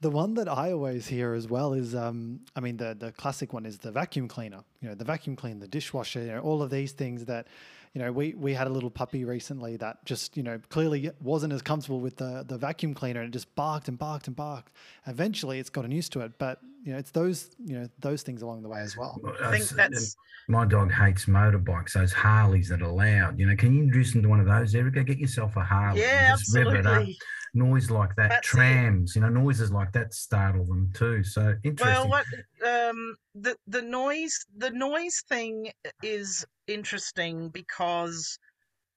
[0.00, 3.52] the one that I always hear as well is, um, I mean, the the classic
[3.52, 4.64] one is the vacuum cleaner.
[4.80, 7.46] You know, the vacuum cleaner, the dishwasher, you know, all of these things that,
[7.94, 11.52] you know, we we had a little puppy recently that just, you know, clearly wasn't
[11.52, 14.72] as comfortable with the the vacuum cleaner and it just barked and barked and barked.
[15.06, 18.42] Eventually, it's gotten used to it, but you know, it's those you know those things
[18.42, 19.18] along the way as well.
[19.22, 20.16] Well, i think that's
[20.48, 21.92] my dog hates motorbikes.
[21.92, 23.38] Those Harleys that are loud.
[23.38, 25.04] You know, can you introduce them to one of those, Erica?
[25.04, 26.00] Get yourself a Harley.
[26.00, 26.86] yeah just rev it up.
[26.86, 27.16] absolutely
[27.54, 28.50] Noise like that, That's it.
[28.50, 29.14] trams.
[29.14, 31.22] You know, noises like that startle them too.
[31.22, 32.08] So interesting.
[32.08, 32.24] Well, what
[32.66, 35.70] um the the noise the noise thing
[36.02, 38.38] is interesting because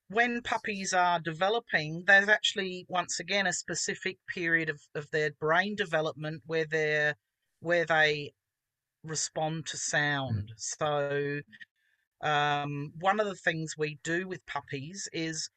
[0.10, 5.76] when puppies are developing, there's actually once again a specific period of, of their brain
[5.76, 7.16] development where they're
[7.66, 8.32] where they
[9.04, 10.52] respond to sound.
[10.56, 11.42] So
[12.22, 15.50] um, one of the things we do with puppies is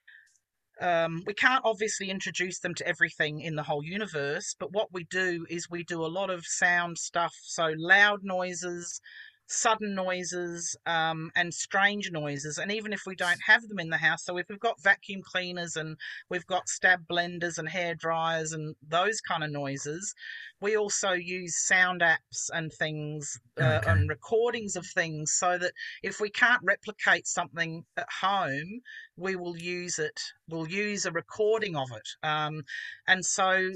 [0.81, 5.05] um, we can't obviously introduce them to everything in the whole universe, but what we
[5.05, 7.35] do is we do a lot of sound stuff.
[7.43, 9.01] So loud noises,
[9.49, 12.59] sudden noises um, and strange noises.
[12.59, 15.23] And even if we don't have them in the house, so if we've got vacuum
[15.25, 15.97] cleaners and
[16.29, 20.15] we've got stab blenders and hair dryers and those kind of noises,
[20.61, 23.91] we also use sound apps and things uh, Okay.
[23.91, 25.73] and recordings of things so that
[26.03, 28.81] if we can't replicate something at home,
[29.17, 30.21] we will use it.
[30.49, 32.09] We'll use a recording of it.
[32.27, 32.65] Um,
[33.07, 33.71] and so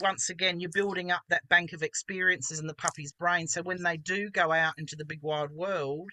[0.00, 3.46] once again, you're building up that bank of experiences in the puppy's brain.
[3.46, 6.10] So when they do go out into the big wide world,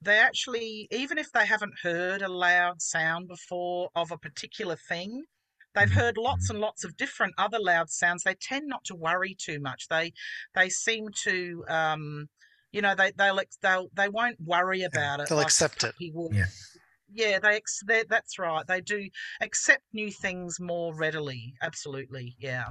[0.00, 5.22] they actually, even if they haven't heard a loud sound before of a particular thing,
[5.74, 8.24] they've heard lots and lots of different other loud sounds.
[8.24, 9.88] They tend not to worry too much.
[9.88, 10.12] They
[10.54, 11.64] they seem to.
[11.68, 12.28] Um,
[12.72, 15.28] you know, they they'll, they'll they won't worry about it.
[15.28, 15.92] they'll like accept it.
[15.92, 16.34] puppy would.
[16.34, 16.46] Yeah.
[17.14, 18.66] Yeah, they, ex- they that's right.
[18.66, 19.08] They do
[19.40, 21.54] accept new things more readily.
[21.62, 22.66] Absolutely, yeah.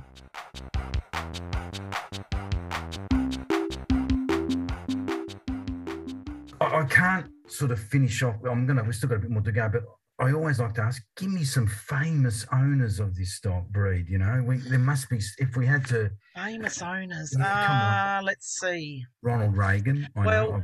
[6.59, 8.35] I, can't sort of finish off.
[8.49, 8.83] I'm gonna.
[8.83, 9.83] We've still got a bit more to go, but
[10.23, 14.07] I always like to ask: give me some famous owners of this stock breed.
[14.07, 15.19] You know, we, there must be.
[15.39, 17.35] If we had to, Famous owners.
[17.37, 17.81] Yeah, come on.
[17.83, 19.03] Ah, let's see.
[19.21, 20.07] Ronald Reagan.
[20.15, 20.55] I Well, know.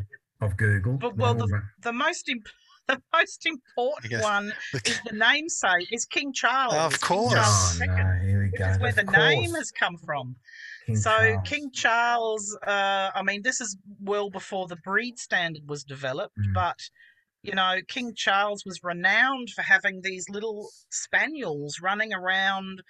[0.42, 1.00] I've, I've googled.
[1.00, 2.48] but- well, Ronald Re- The most imp-
[2.96, 6.74] the most important one The- is the namesake is King Charles.
[6.74, 7.34] Of course.
[7.34, 8.20] Charles Oh no!
[8.26, 8.66] Here we which go.
[8.70, 10.36] is where Of the name has come from.
[10.86, 11.48] King so Charles.
[11.50, 16.54] King Charles, uh, I mean, this is well before the breed standard was developed, Mm.
[16.54, 16.80] but
[17.44, 22.82] you know, King Charles was renowned for having these little spaniels running around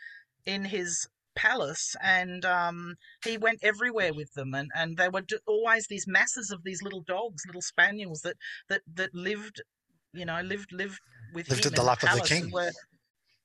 [0.45, 5.37] in his palace, and um, he went everywhere with them, and and there were d-
[5.45, 8.37] always these masses of these little dogs, little spaniels that
[8.69, 9.61] that that lived,
[10.13, 10.99] you know, lived lived
[11.33, 12.51] with Lived him at the in lap of the palace and king.
[12.51, 12.71] were-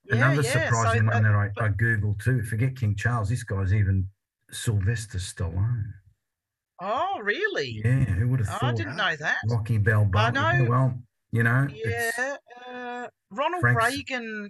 [0.04, 2.42] yeah, Another yeah, surprising so, one uh, that I, but- I googled too.
[2.42, 3.28] Forget King Charles.
[3.28, 4.08] This guy's even
[4.50, 5.84] Sylvester Stallone.
[6.80, 7.80] Oh, really?
[7.84, 9.36] Yeah, who would have Oh, I didn't know that.
[9.48, 10.20] Rocky Balboa.
[10.22, 10.66] I know.
[10.68, 10.98] Well,
[11.30, 12.36] you know, Yeah,
[12.68, 14.48] uh, Ronald Frank's- Reagan.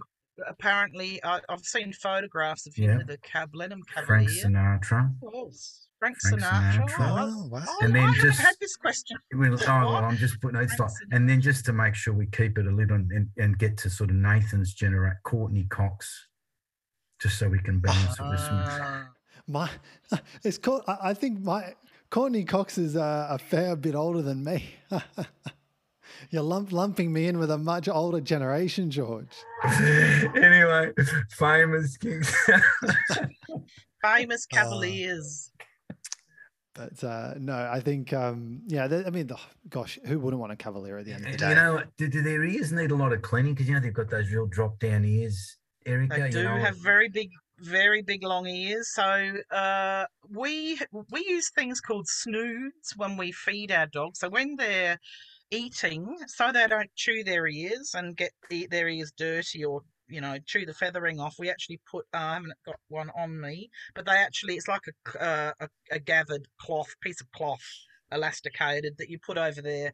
[0.48, 2.96] Apparently, I, I've seen photographs of him Yeah.
[2.96, 4.44] with a Cab Blenheim Frank Cavalier.
[4.46, 5.14] Sinatra.
[5.34, 6.88] Yes, Frank, Frank Sinatra.
[6.88, 6.96] Sinatra.
[6.98, 7.64] Oh, Oh, wow.
[7.64, 9.16] oh, And I then haven't just- had this question.
[9.36, 12.26] Well, oh, well, I'm just putting it's like, and then just to make sure we
[12.26, 16.26] keep it a little and, and get to sort of Nathan's generate Courteney Cox,
[17.20, 18.64] just so we can balance it with some.
[18.66, 19.08] Ah,
[19.46, 19.70] My,
[20.44, 20.82] it's called.
[20.88, 21.74] I I think my
[22.10, 24.74] Courteney Cox is uh, a fair bit older than me.
[26.30, 29.30] You're lump, lumping me in with a much older generation, George.
[29.64, 30.90] anyway,
[31.30, 32.28] famous kings.
[34.04, 35.50] famous Uh, Cavaliers.
[36.74, 38.88] But uh, no, I think um, yeah.
[38.88, 41.38] th- I mean, the, gosh, who wouldn't want a Cavalier at the end of the
[41.38, 41.50] day?
[41.50, 43.52] you know, do, do their ears need a lot of cleaning?
[43.52, 46.14] Because you know they've got those real drop down ears, Erica.
[46.18, 48.88] They you do know, have very big, very big long ears.
[48.94, 50.78] So uh, we
[51.10, 54.20] we use things called snoods when we feed our dogs.
[54.20, 54.98] So when they're
[55.50, 59.82] eating, so they don't chew their ears and get e- their ears dirty or
[60.12, 61.36] you know chew the feathering off.
[61.38, 64.82] We actually put uh, I haven't got one on me, but they actually it's like
[64.88, 67.64] a uh, a, a gathered cloth piece of cloth
[68.12, 69.92] elasticated that you put over their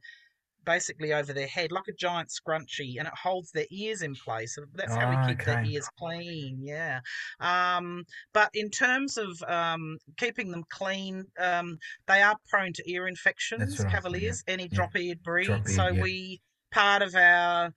[0.65, 4.55] basically over their head like a giant scrunchie and it holds their ears in place
[4.57, 7.01] so that's how we keep their ears clean yeah
[7.41, 8.05] um
[8.35, 13.61] but in terms of um keeping them clean um they are prone to ear infections
[13.61, 13.91] what I thought, yeah.
[13.95, 14.77] cavaliers any Yeah.
[14.77, 16.03] drop-eared breed Drop-eared, so yeah.
[16.03, 16.41] we
[16.71, 17.73] part of our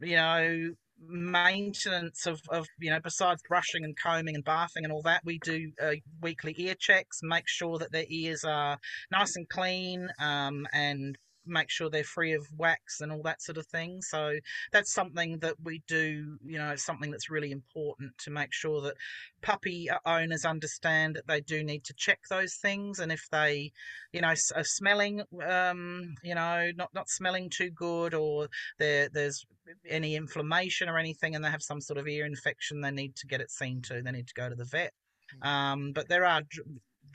[0.00, 0.70] you know
[1.00, 5.38] maintenance of, of you know besides brushing and combing and bathing and all that we
[5.38, 5.92] do uh,
[6.22, 8.78] weekly ear checks make sure that their ears are
[9.10, 13.58] nice and clean um, and make sure they're free of wax and all that sort
[13.58, 14.02] of thing.
[14.02, 14.38] So
[14.72, 18.94] that's something that we do you know something that's really important to make sure that
[19.42, 22.98] puppy uh, owners understand that they do need to check those things.
[22.98, 23.72] And if they
[24.12, 29.44] you know are smelling um you know not not smelling too good or there there's
[29.88, 33.26] any inflammation or anything and they have some sort of ear infection they need to
[33.26, 34.92] get it seen to they need to go to the vet.
[35.42, 36.66] Um but there are dr-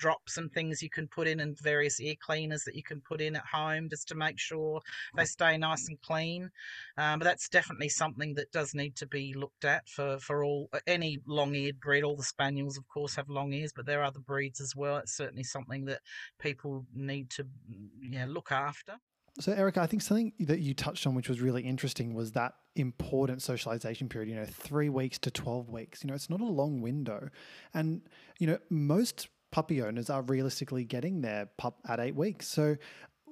[0.01, 3.21] drops and things you can put in and various ear cleaners that you can put
[3.21, 4.81] in at home just to make sure
[5.15, 6.49] they stay nice and clean.
[6.97, 10.69] Um, but that's definitely something that does need to be looked at for for all
[10.87, 12.03] any long-eared breed.
[12.03, 14.97] All the spaniels of course have long ears but there are other breeds as well.
[14.97, 16.01] It's certainly something that
[16.39, 18.97] people need to mm, yeah look after
[19.39, 22.53] So, Erica, I think something that you touched on, which was really interesting, was that
[22.75, 24.29] important socialization period.
[24.29, 26.03] You know, three weeks to twelve weeks.
[26.03, 27.29] You know, it's not a long window,
[27.73, 28.01] and
[28.39, 32.47] you know, most puppy owners are realistically getting their pup at eight weeks.
[32.47, 32.77] So,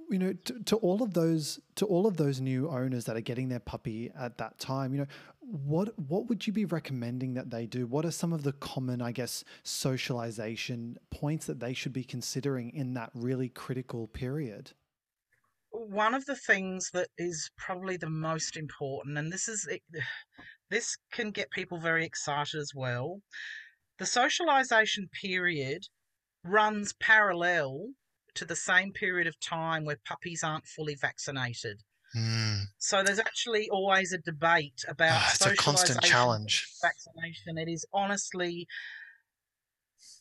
[0.10, 3.22] you know to, to, all of those to all of those new owners that are
[3.22, 5.08] getting their puppy at that time you know
[5.41, 9.02] what what would you be recommending that they do what are some of the common
[9.02, 14.72] i guess socialization points that they should be considering in that really critical period
[15.72, 19.67] one of the things that is probably the most important and this is
[20.70, 23.22] this can get people very excited as well
[23.97, 25.88] the socialization period
[26.43, 27.89] runs parallel
[28.36, 31.82] to the same period of time where puppies aren't fully vaccinated.
[32.15, 32.61] Mm.
[32.78, 36.67] So there's actually always a debate about oh, it's a constant challenge.
[36.82, 37.57] Vaccination.
[37.57, 38.67] It is honestly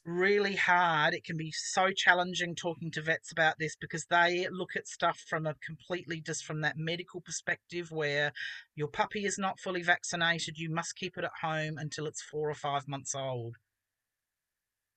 [0.09, 1.15] really hard.
[1.15, 5.23] It can be so challenging talking to vets about this because they look at stuff
[5.29, 8.33] from a completely just from that medical perspective where
[8.75, 12.51] your puppy is not fully vaccinated, you must keep it at home until it's four
[12.51, 13.57] or five months old.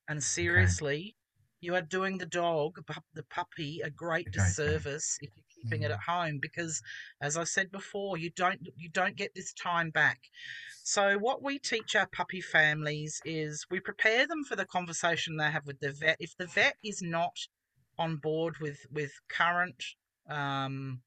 [0.08, 1.16] And seriously,
[1.62, 2.84] you are doing the dog,
[3.14, 5.94] the puppy, a great disservice if you're keeping it mm.
[5.94, 6.82] at home because,
[7.22, 10.20] as I said before, you don't you don't get this time back.
[10.84, 15.52] So what we teach our puppy families is we prepare them for the conversation they
[15.52, 16.18] have with the vet.
[16.20, 17.38] If the vet is not
[18.00, 19.84] on board with with current,
[20.30, 21.02] um,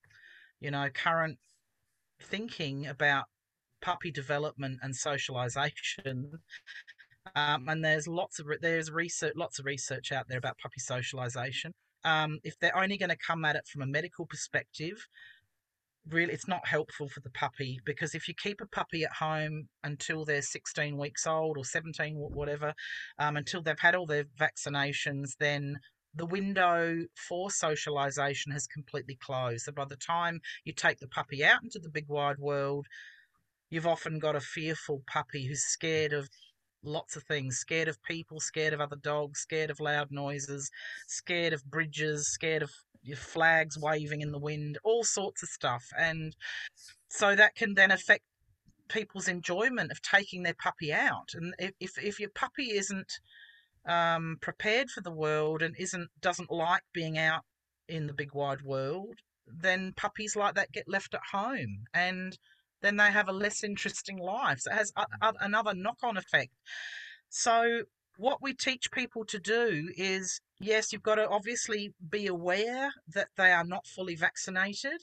[0.61, 1.39] you know, current
[2.23, 3.25] thinking about
[3.83, 6.31] puppy development and socialization
[7.35, 11.73] um, and there's lots of there's research, lots of research out there about puppy socialization.
[12.05, 15.07] Um, if they're only going to come at it from a medical perspective,
[16.09, 19.69] really it's not helpful for the puppy because if you keep a puppy at home
[19.83, 22.75] until they're 16 weeks old or 17 whatever
[23.19, 25.79] um, until they've had all their vaccinations then
[26.15, 31.43] the window for socialization has completely closed so by the time you take the puppy
[31.45, 32.87] out into the big wide world
[33.71, 36.29] you've often got a fearful puppy who's scared of
[36.85, 40.71] lots of things scared of people, scared of other dogs, scared of loud noises,
[41.07, 42.71] scared of bridges, scared of
[43.17, 45.85] flags waving in the wind, all sorts of stuff.
[45.99, 46.35] And
[47.09, 48.23] so that can then affect
[48.89, 51.31] people's enjoyment of taking their puppy out.
[51.35, 53.13] And if, if your puppy isn't
[53.87, 57.43] um, prepared for the world and isn't doesn't like being out
[57.89, 61.85] in the big wide world, then puppies like that get left at home.
[61.93, 62.39] And
[62.85, 64.61] then they have a less interesting life.
[64.61, 65.37] So it has a, a, mm.
[65.41, 66.53] another knock on effect.
[67.31, 67.83] So,
[68.17, 73.29] what we teach people to do is yes, you've got to obviously be aware that
[73.37, 75.03] they are not fully vaccinated,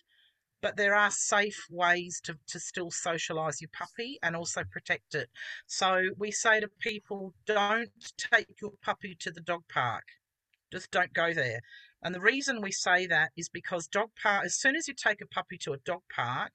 [0.61, 5.29] but there are safe ways to, to still socialize your puppy and also protect it.
[5.67, 10.03] So, we say to people, don't take your puppy to the dog park.
[10.71, 11.61] Just don't go there.
[12.03, 15.21] And the reason we say that is because dog park, as soon as you take
[15.21, 16.53] a puppy to a dog park,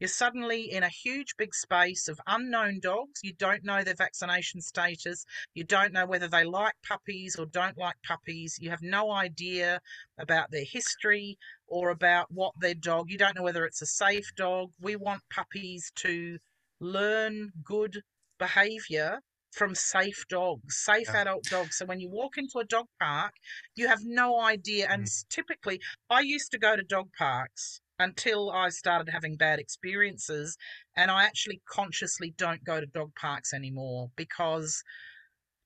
[0.00, 3.20] you're suddenly in a huge big space of unknown dogs.
[3.22, 5.26] You don't know their vaccination status.
[5.54, 8.58] You don't know whether they like puppies or don't like puppies.
[8.60, 9.80] You have no idea
[10.18, 13.10] about their history or about what their dog.
[13.10, 14.70] You don't know whether it's a safe dog.
[14.80, 16.38] We want puppies to
[16.80, 18.02] learn good
[18.38, 19.20] behavior
[19.52, 21.22] from safe dogs, safe yeah.
[21.22, 21.76] adult dogs.
[21.76, 23.34] So when you walk into a dog park,
[23.74, 24.86] you have no idea.
[24.88, 25.28] And mm.
[25.28, 30.56] typically, I used to go to dog parks until I started having bad experiences.
[30.96, 34.82] And I actually consciously don't go to dog parks anymore because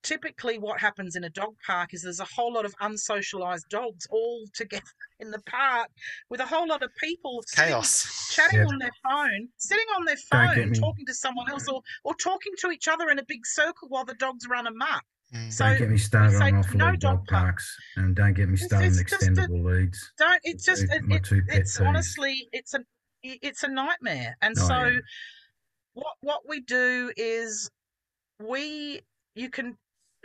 [0.03, 4.07] typically what happens in a dog park is there's a whole lot of unsocialized dogs
[4.11, 4.83] all together
[5.21, 5.89] in the park
[6.29, 8.67] with a whole lot of people chaos sitting, chatting yeah.
[8.67, 12.71] on their phone sitting on their phone talking to someone else or, or talking to
[12.71, 15.03] each other in a big circle while the dogs run amok
[15.35, 15.53] Mm.
[15.53, 18.93] So don't get me started on off no dog parks, and don't get me started
[18.93, 20.13] on extendable a, leads.
[20.17, 20.41] Don't.
[20.45, 22.81] It's just it, it, it's honestly it's a
[23.23, 24.37] it's a nightmare.
[24.43, 24.99] And oh, so, yeah.
[25.95, 27.69] what what we do is
[28.41, 29.01] we
[29.35, 29.77] you can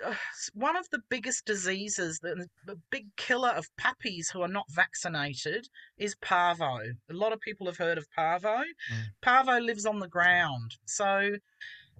[0.05, 0.13] uh,
[0.53, 5.67] one of the biggest diseases, the, the big killer of puppies who are not vaccinated,
[5.97, 6.77] is parvo.
[7.09, 8.57] A lot of people have heard of parvo.
[8.57, 9.03] Mm.
[9.21, 11.31] Parvo lives on the ground, so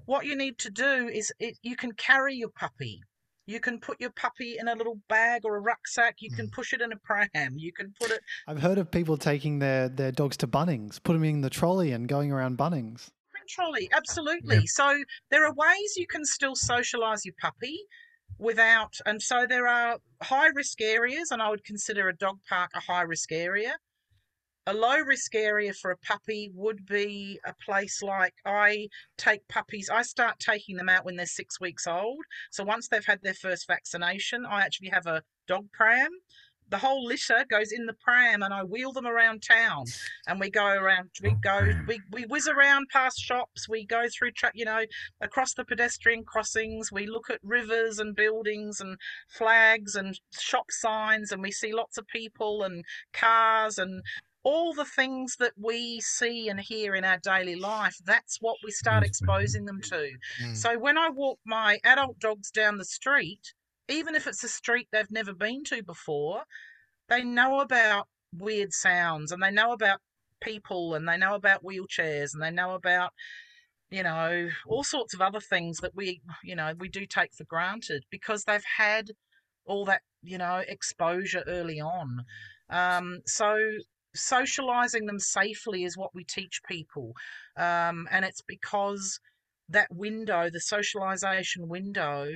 [0.06, 3.02] what you need to do is it, you can carry your puppy.
[3.45, 6.18] You can put your puppy in a little bag or a rucksack.
[6.20, 6.52] You can mm.
[6.52, 7.56] push it in a pram.
[7.58, 8.22] You can put it.
[8.47, 11.91] I've heard of people taking their, their dogs to Bunnings, putting them in the trolley
[11.91, 13.10] and going around Bunnings.
[13.47, 14.58] Trolley, absolutely.
[14.58, 14.62] Yeah.
[14.66, 17.80] So there are ways you can still socialize your puppy
[18.38, 22.70] without, and so there are high risk areas, and I would consider a dog park
[22.76, 23.76] a high risk area
[24.70, 29.89] a low risk area for a puppy would be a place like I take puppies,
[29.89, 32.24] I start taking them out when they're six weeks old.
[32.51, 36.11] So once they've had their first vaccination, I actually have a dog pram
[36.70, 39.86] the whole litter goes in the pram and I wheel them around town
[40.28, 44.32] and we go around we go we, we whiz around past shops we go through
[44.32, 44.84] tra- you know
[45.20, 48.97] across the pedestrian crossings we look at rivers and buildings and
[49.28, 54.03] flags and shop signs and we see lots of people and cars and
[54.44, 58.72] all the things that we see and hear in our daily life, that's what we
[58.72, 60.10] start exposing them to.
[60.44, 60.56] Mm.
[60.56, 63.54] So when I walk my adult dogs down the street,
[63.90, 66.44] even if it's a street they've never been to before,
[67.10, 70.00] they know about weird sounds and they know about
[70.42, 73.12] people and they know about wheelchairs and they know about
[73.90, 77.44] you know all sorts of other things that we you know we do take for
[77.46, 79.12] granted because they've had
[79.66, 82.24] all that you know exposure early on
[82.70, 83.58] um, so
[84.16, 87.14] socializing them safely is what we teach people
[87.57, 89.20] um, and it's because
[89.68, 92.28] that window the socialization window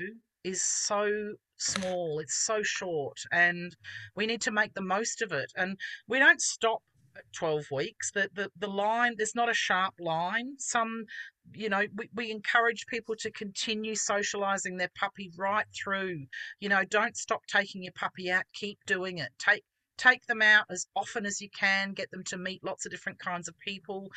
[0.43, 3.75] is so small, it's so short, and
[4.15, 5.51] we need to make the most of it.
[5.55, 6.81] And we don't stop
[7.15, 8.11] at 12 weeks.
[8.11, 10.55] The, the, the line, there's not a sharp line.
[10.57, 11.05] Some,
[11.53, 16.25] you know, we, we encourage people to continue socializing their puppy right through.
[16.59, 19.29] You know, don't stop taking your puppy out, keep doing it.
[19.39, 19.63] Take
[19.97, 23.19] take them out as often as you can, get them to meet lots of different
[23.19, 24.11] kinds of people,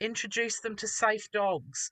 [0.00, 1.90] introduce them to safe dogs.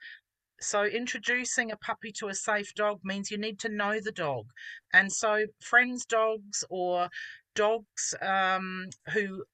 [0.61, 4.47] So, introducing a puppy to a safe dog means you need to know the dog.
[4.93, 7.11] And so, friends' dogs or
[7.55, 9.45] dogs um, who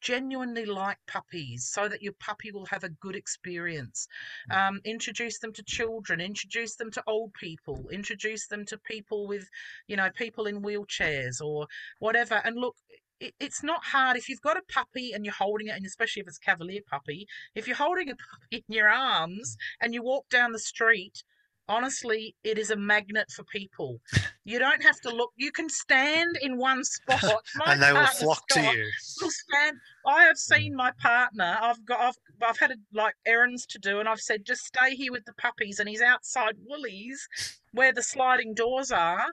[0.00, 4.08] genuinely like puppies so that your puppy will have a good experience.
[4.50, 4.68] Mm.
[4.68, 9.48] Um, introduce them to children, introduce them to old people, introduce them to people with,
[9.86, 11.66] you know, people in wheelchairs or
[11.98, 12.40] whatever.
[12.44, 12.76] And look,
[13.20, 16.20] it, it's not hard if you've got a puppy and you're holding it, and especially
[16.20, 20.28] if it's Cavalier puppy, if you're holding a puppy in your arms and you walk
[20.30, 21.22] down the street,
[21.68, 24.00] honestly, it is a magnet for people.
[24.44, 25.30] You don't have to look.
[25.36, 28.90] You can stand in one spot, and they will flock Scott, to you.
[29.22, 29.76] Will stand.
[30.06, 30.54] I have hmm.
[30.54, 31.56] seen my partner.
[31.60, 32.00] I've got.
[32.00, 32.16] I've.
[32.42, 35.34] I've had a, like errands to do, and I've said just stay here with the
[35.34, 37.28] puppies, and he's outside Woolies,
[37.72, 39.26] where the sliding doors are,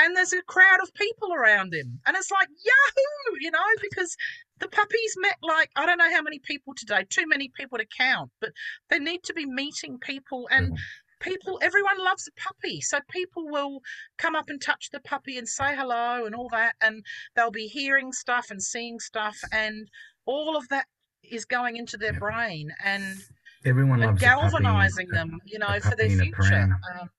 [0.00, 2.00] and there's a crowd of people around him.
[2.06, 4.16] And it's like, yahoo, you know, because
[4.58, 7.86] the puppies met like, I don't know how many people today, too many people to
[7.96, 8.50] count, but
[8.88, 10.76] they need to be meeting people and
[11.20, 12.80] people, everyone loves a puppy.
[12.80, 13.80] So people will
[14.16, 16.74] come up and touch the puppy and say hello and all that.
[16.80, 17.04] And
[17.36, 19.36] they'll be hearing stuff and seeing stuff.
[19.52, 19.88] And
[20.24, 20.86] all of that
[21.22, 23.16] is going into their brain and
[23.64, 26.78] everyone loves galvanizing them, you know, for their future.
[26.98, 27.10] Um,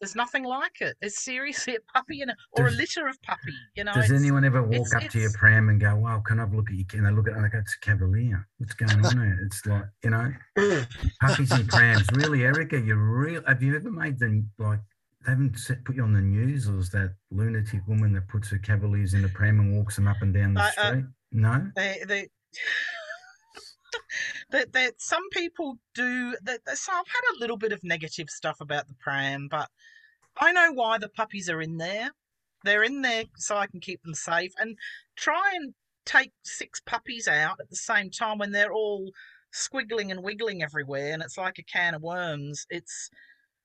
[0.00, 0.96] there's nothing like it.
[1.00, 3.52] It's seriously a puppy and a, or does, a litter of puppy.
[3.76, 3.92] You know.
[3.92, 6.44] Does anyone ever walk it's, up it's, to your pram and go, "Well, can I
[6.44, 8.48] look at you?" And they look at, it and they go, "It's a Cavalier.
[8.58, 10.32] What's going on there?" It's like you know,
[11.20, 12.06] puppies and prams.
[12.12, 13.42] Really, Erica, you real.
[13.46, 14.80] Have you ever made them like?
[15.26, 18.48] They haven't set, put you on the news, or is that lunatic woman that puts
[18.50, 21.04] her Cavaliers in a pram and walks them up and down the uh, street?
[21.32, 21.70] no.
[21.76, 22.28] They they.
[24.50, 28.60] that, that some people do that so I've had a little bit of negative stuff
[28.60, 29.68] about the pram, but
[30.38, 32.10] I know why the puppies are in there.
[32.64, 34.76] They're in there so I can keep them safe and
[35.16, 35.74] try and
[36.04, 39.10] take six puppies out at the same time when they're all
[39.52, 42.66] squiggling and wiggling everywhere and it's like a can of worms.
[42.70, 43.10] It's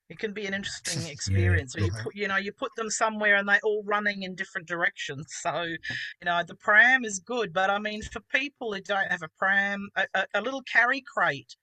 [0.10, 1.76] it can be an interesting experience.
[1.78, 4.68] yeah, you put, you know, you put them somewhere and they're all running in different
[4.68, 5.26] directions.
[5.42, 9.24] So, you know, the pram is good, but I mean, for people who don't have
[9.24, 11.56] a pram, a, a, a little carry crate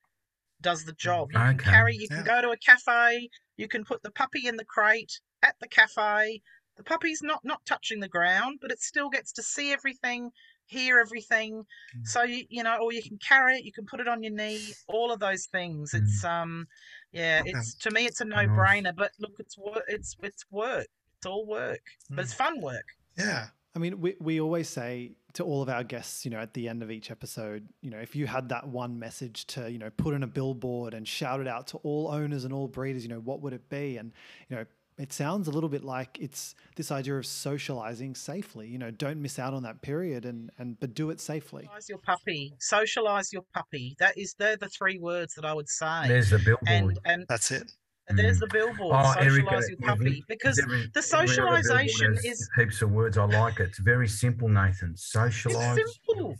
[0.61, 1.31] does the job.
[1.33, 1.49] You okay.
[1.49, 4.65] can carry, you can go to a cafe, you can put the puppy in the
[4.65, 6.41] crate at the cafe.
[6.77, 10.31] The puppy's not not touching the ground, but it still gets to see everything,
[10.65, 11.65] hear everything.
[11.99, 12.07] Mm.
[12.07, 14.33] So you you know, or you can carry it, you can put it on your
[14.33, 15.93] knee, all of those things.
[15.93, 16.03] Mm.
[16.03, 16.67] It's um
[17.13, 18.95] yeah, it's to me it's a no brainer.
[18.95, 19.85] But look, it's work.
[19.89, 20.87] It's it's work.
[21.19, 22.17] It's all work, mm.
[22.17, 22.87] but it's fun work.
[23.17, 23.47] Yeah.
[23.75, 26.69] I mean, we, we always say to all of our guests, you know, at the
[26.69, 29.89] end of each episode, you know, if you had that one message to, you know,
[29.97, 33.09] put in a billboard and shout it out to all owners and all breeders, you
[33.09, 33.97] know, what would it be?
[33.97, 34.13] And,
[34.51, 34.67] you know,
[35.03, 38.69] it sounds a little bit like it's this idea of socializing safely.
[38.69, 41.65] You know, don't miss out on that period and and but do it safely.
[41.65, 42.53] Socialize your puppy.
[42.61, 43.97] Socialize your puppy.
[43.99, 46.07] That is they're the three words that I would say.
[46.07, 46.69] There's the billboard.
[46.69, 47.73] And and that's it.
[48.09, 48.41] There's mm.
[48.41, 48.97] the billboard.
[48.97, 53.17] Oh, socialize Erica, your puppy because every, the socialization is heaps of words.
[53.17, 53.69] I like it.
[53.69, 54.97] It's very simple, Nathan.
[54.97, 55.79] Socialize.
[55.79, 56.35] It's simple.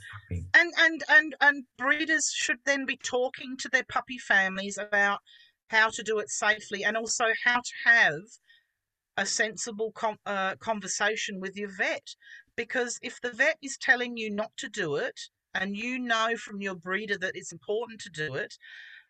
[0.55, 5.21] And and and and breeders should then be talking to their puppy families about
[5.69, 8.21] how to do it safely, and also how to have
[9.17, 12.07] a sensible com- uh, conversation with your vet.
[12.57, 15.19] Because if the vet is telling you not to do it,
[15.55, 18.55] and you know from your breeder that it's important to do it,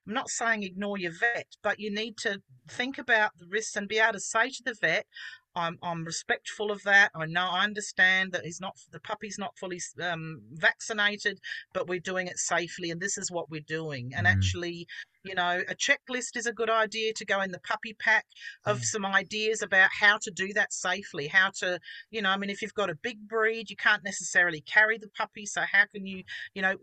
[0.06, 3.88] I'm not saying ignore your vet, but you need to think about the risks and
[3.88, 5.06] be able to say to the vet,
[5.54, 7.10] I'm I'm respectful of that.
[7.14, 11.40] I know I understand that he's not the puppy's not fully um, vaccinated,
[11.72, 14.12] but we're doing it safely, and this is what we're doing.
[14.16, 14.30] And mm.
[14.30, 14.86] actually,
[15.24, 18.26] you know, a checklist is a good idea to go in the puppy pack
[18.64, 18.84] of mm.
[18.84, 21.28] some ideas about how to do that safely.
[21.28, 21.78] How to,
[22.10, 25.08] you know, I mean, if you've got a big breed, you can't necessarily carry the
[25.08, 25.46] puppy.
[25.46, 26.24] So how can you,
[26.54, 26.76] you know,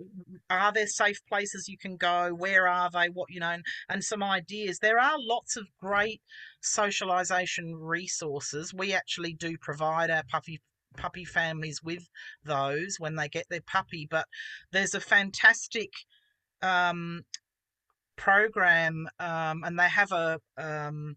[0.50, 2.34] are there safe places you can go?
[2.34, 3.10] Where are they?
[3.10, 4.80] What you know, and, and some ideas.
[4.80, 6.22] There are lots of great
[6.62, 8.74] socialization resources.
[8.74, 10.62] We actually do provide our puppy
[10.98, 12.10] puppy families with
[12.44, 14.26] those when they get their puppy, but
[14.72, 15.92] there's a fantastic
[16.62, 17.24] um,
[18.16, 21.16] program, um, and they have a, um,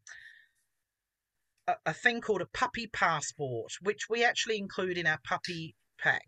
[1.66, 6.26] a a thing called a puppy passport, which we actually include in our puppy pack,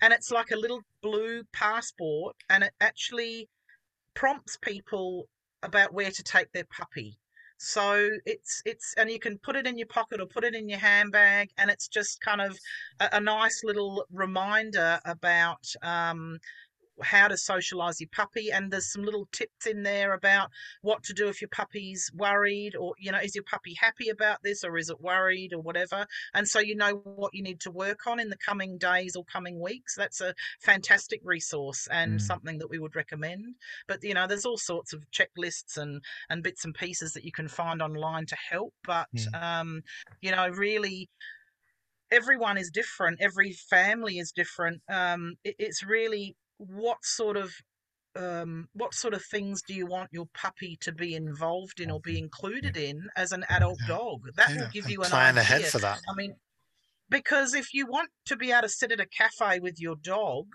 [0.00, 3.48] and it's like a little blue passport, and it actually
[4.14, 5.28] prompts people
[5.62, 7.18] about where to take their puppy.
[7.64, 10.68] So it's it's and you can put it in your pocket or put it in
[10.68, 12.58] your handbag, and it's just kind of
[13.00, 16.38] a, a nice little reminder about um,
[17.02, 20.50] how to socialize your puppy and there's some little tips in there about
[20.82, 24.38] what to do if your puppy's worried or you know is your puppy happy about
[24.42, 26.06] this or is it worried or whatever.
[26.34, 29.24] And so you know what you need to work on in the coming days or
[29.24, 29.94] coming weeks.
[29.96, 32.20] That's a fantastic resource and mm.
[32.20, 33.56] something that we would recommend.
[33.88, 37.32] But you know there's all sorts of checklists and and bits and pieces that you
[37.32, 39.42] can find online to help but mm.
[39.42, 39.82] um
[40.20, 41.08] you know really
[42.10, 43.18] everyone is different.
[43.20, 44.82] Every family is different.
[44.88, 47.52] Um it, it's really what sort of
[48.16, 52.00] um, what sort of things do you want your puppy to be involved in or
[52.00, 54.28] be included in as an adult dog?
[54.36, 55.42] That yeah, will give you an plan idea.
[55.42, 56.00] ahead for that.
[56.08, 56.36] I mean,
[57.08, 60.46] because if you want to be able to sit at a cafe with your dog,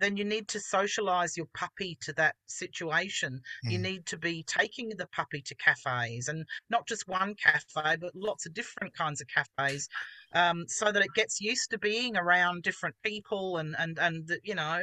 [0.00, 3.40] then you need to socialize your puppy to that situation.
[3.66, 3.70] Mm.
[3.70, 8.14] You need to be taking the puppy to cafes and not just one cafe, but
[8.14, 9.88] lots of different kinds of cafes
[10.32, 14.54] um, so that it gets used to being around different people and and and you
[14.54, 14.80] know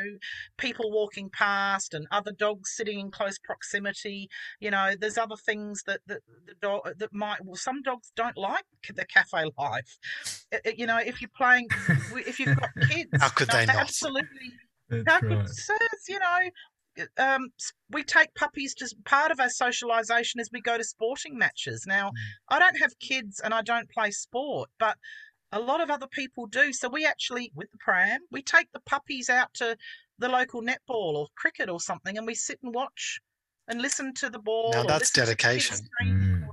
[0.58, 4.30] people walking past and other dogs sitting in close proximity.
[4.60, 8.38] You know, there's other things that that the dog that might well some dogs don't
[8.38, 9.98] like the cafe life.
[10.76, 11.68] You know, if you're playing,
[12.16, 13.76] if you've got kids, how could they not?
[13.78, 14.52] Absolutely.
[14.90, 15.48] That's how right.
[15.48, 15.78] says,
[16.08, 17.50] you know, um,
[17.92, 21.86] we take puppies to part of our socialization as we go to sporting matches.
[21.88, 22.14] Now, mm.
[22.50, 24.98] I don't have kids and I don't play sport, but
[25.52, 26.74] a lot of other people do.
[26.74, 29.78] So we actually, with the pram, we take the puppies out to
[30.20, 33.20] the local netball or cricket or something, and we sit and watch
[33.68, 34.72] and listen to the ball.
[34.72, 35.78] Now that's dedication.
[36.04, 36.48] Mm.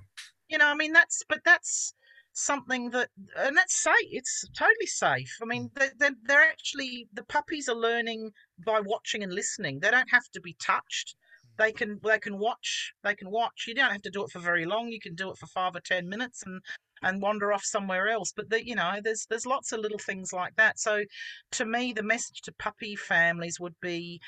[0.48, 1.94] You know, I mean, that's but that's
[2.34, 3.94] something that, and that's safe.
[4.10, 5.38] It's totally safe.
[5.42, 8.30] I mean, they're, they're, they're actually the puppies are learning
[8.64, 9.80] by watching and listening.
[9.80, 11.16] They don't have to be touched
[11.56, 11.76] they mm.
[11.76, 14.64] can they can watch they can watch you don't have to do it for very
[14.64, 16.60] long you can do it for five or ten minutes and
[17.04, 18.32] and wander off somewhere else.
[18.34, 20.78] But the, you know, there's there's lots of little things like that.
[20.78, 21.04] So,
[21.52, 24.20] to me, the message to puppy families would be,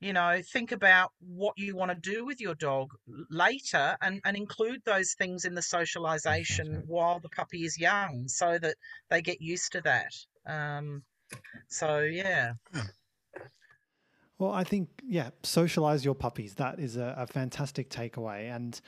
[0.00, 2.90] you know, think about what you want to do with your dog
[3.30, 8.58] later, and and include those things in the socialization while the puppy is young, so
[8.58, 8.76] that
[9.10, 10.12] they get used to that.
[10.46, 11.02] Um,
[11.68, 12.52] so yeah.
[14.38, 16.54] Well, I think, yeah, socialize your puppies.
[16.54, 18.54] That is a, a fantastic takeaway.
[18.54, 18.80] And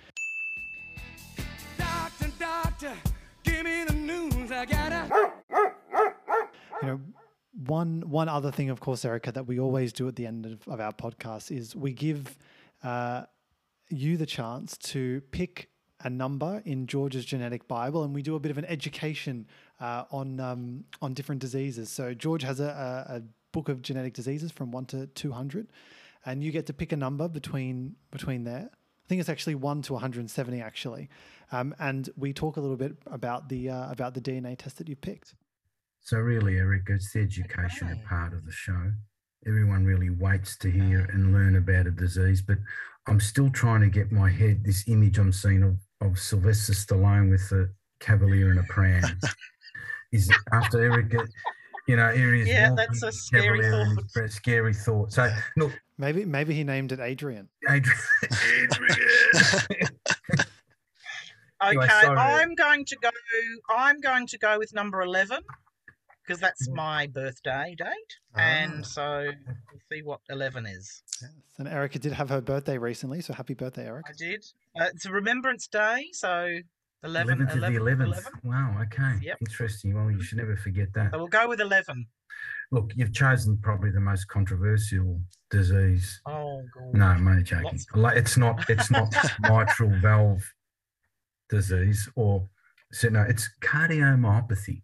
[1.76, 2.92] doctor, doctor,
[6.80, 7.00] you know,
[7.52, 10.66] one one other thing, of course, Erica, that we always do at the end of,
[10.68, 12.36] of our podcast is we give
[12.82, 13.24] uh,
[13.88, 15.68] you the chance to pick
[16.02, 19.46] a number in George's genetic Bible, and we do a bit of an education
[19.80, 21.90] uh, on um, on different diseases.
[21.90, 23.22] So George has a, a, a,
[23.52, 25.68] book of genetic diseases from one to two hundred,
[26.24, 28.70] and you get to pick a number between between there.
[28.72, 31.08] I think it's actually one to one hundred and seventy, actually.
[31.52, 34.88] Um, and we talk a little bit about the uh, about the DNA test that
[34.88, 35.34] you've picked.
[36.02, 38.02] So really, Eric, it's the educational okay.
[38.08, 38.92] part of the show.
[39.46, 42.58] Everyone really waits to hear and learn about a disease, but
[43.06, 47.30] I'm still trying to get my head this image I'm seeing of, of Sylvester Stallone
[47.30, 47.70] with a
[48.00, 49.02] cavalier and a pram.
[50.12, 51.14] is after Eric,
[51.86, 52.48] you know, areas.
[52.48, 54.30] Yeah, that's a scary thought.
[54.30, 55.12] Scary thought.
[55.12, 57.48] So look, maybe maybe he named it Adrian.
[57.68, 57.98] Adrian.
[58.62, 59.88] Adrian.
[61.62, 63.10] Okay, anyway, I'm going to go.
[63.68, 65.40] I'm going to go with number eleven
[66.30, 67.88] because that's my birthday date,
[68.36, 68.38] ah.
[68.38, 71.02] and so we'll see what eleven is.
[71.20, 71.30] Yes.
[71.58, 74.10] And Erica did have her birthday recently, so happy birthday, Erica!
[74.10, 74.44] I did.
[74.80, 76.58] Uh, it's a Remembrance Day, so
[77.02, 78.04] 11, 11th 11, the 11th.
[78.04, 78.32] 11.
[78.44, 79.18] Wow, okay.
[79.22, 79.38] Yep.
[79.40, 79.94] Interesting.
[79.94, 81.10] Well, you should never forget that.
[81.12, 82.06] So we'll go with 11.
[82.70, 85.20] Look, you've chosen probably the most controversial
[85.50, 86.20] disease.
[86.26, 86.94] Oh, God.
[86.94, 87.80] No, I'm only joking.
[87.94, 88.16] Lots.
[88.16, 90.44] It's not, it's not mitral valve
[91.48, 92.48] disease or
[92.92, 94.82] So no, it's cardiomyopathy.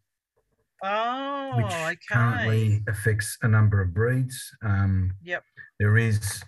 [0.82, 1.96] Oh, which okay.
[2.10, 4.50] currently affects a number of breeds.
[4.62, 5.42] Um, yep.
[5.78, 6.42] There is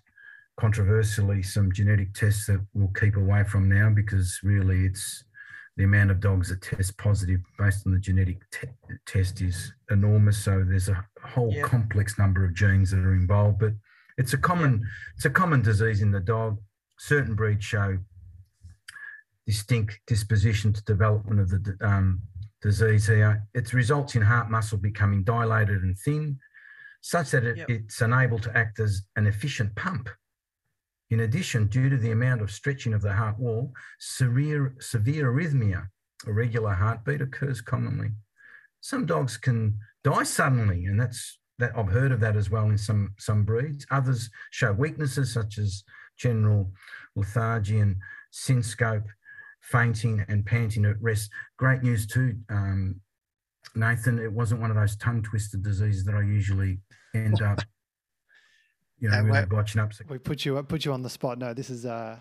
[0.58, 5.24] controversially some genetic tests that we'll keep away from now because really it's
[5.76, 8.68] the amount of dogs that test positive based on the genetic te-
[9.06, 10.44] test is enormous.
[10.44, 11.64] So there's a whole yep.
[11.64, 13.74] complex number of genes that are involved, but
[14.18, 14.82] it's a common yep.
[15.14, 16.58] it's a common disease in the dog.
[16.98, 17.98] Certain breeds show
[19.46, 22.20] distinct disposition to development of the um,
[22.62, 23.42] disease here.
[23.54, 26.38] It results in heart muscle becoming dilated and thin,
[27.00, 27.70] such that it, yep.
[27.70, 30.08] it's unable to act as an efficient pump.
[31.10, 35.88] In addition, due to the amount of stretching of the heart wall, severe, severe arrhythmia,
[36.26, 38.10] irregular heartbeat, occurs commonly.
[38.80, 42.78] Some dogs can die suddenly, and that's that I've heard of that as well in
[42.78, 43.86] some some breeds.
[43.90, 45.82] Others show weaknesses such as
[46.16, 46.72] general
[47.16, 47.96] lethargy and
[48.30, 49.06] syncope
[49.70, 51.30] fainting and panting at rest.
[51.56, 53.00] Great news too, um,
[53.74, 54.18] Nathan.
[54.18, 56.80] It wasn't one of those tongue twisted diseases that I usually
[57.14, 57.60] end up,
[58.98, 59.92] you know, really botching up.
[60.08, 61.38] We put you put you on the spot.
[61.38, 62.18] No, this is uh,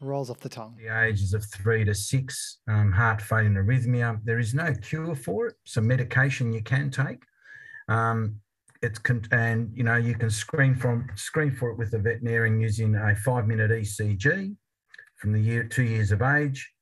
[0.00, 0.76] rolls off the tongue.
[0.76, 4.20] The ages of three to six, um, heart failure and arrhythmia.
[4.24, 5.54] There is no cure for it.
[5.64, 7.22] Some medication you can take.
[7.88, 8.40] Um,
[8.82, 12.60] it's con- and you know you can screen from screen for it with a veterinarian
[12.60, 14.54] using a five minute ECG
[15.16, 16.72] from the year two years of age.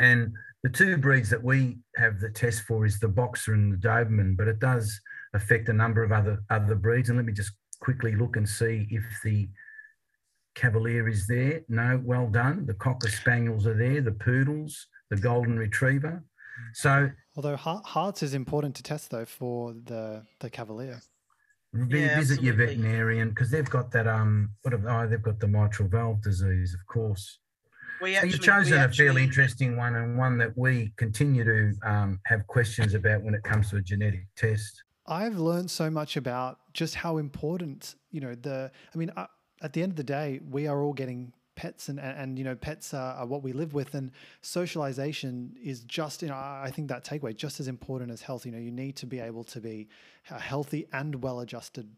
[0.00, 0.32] And
[0.62, 4.36] the two breeds that we have the test for is the Boxer and the Doberman,
[4.36, 5.00] but it does
[5.34, 7.08] affect a number of other other breeds.
[7.08, 9.48] And let me just quickly look and see if the
[10.54, 11.62] Cavalier is there.
[11.68, 12.66] No, well done.
[12.66, 16.24] The Cocker Spaniels are there, the Poodles, the Golden Retriever.
[16.72, 21.00] So, although hearts is important to test though for the the Cavalier.
[21.74, 22.46] Yeah, visit absolutely.
[22.46, 26.22] your veterinarian because they've got that um what have, oh they've got the mitral valve
[26.22, 27.40] disease of course
[28.04, 31.72] we actually, so you've chosen a fairly interesting one and one that we continue to
[31.82, 34.84] um, have questions about when it comes to a genetic test.
[35.06, 39.26] I've learned so much about just how important, you know, the, I mean, uh,
[39.62, 42.44] at the end of the day, we are all getting pets and, and, and you
[42.44, 44.10] know, pets are, are, what we live with and
[44.42, 48.52] socialization is just, you know, I think that takeaway just as important as health, you
[48.52, 49.88] know, you need to be able to be
[50.24, 51.88] healthy and well-adjusted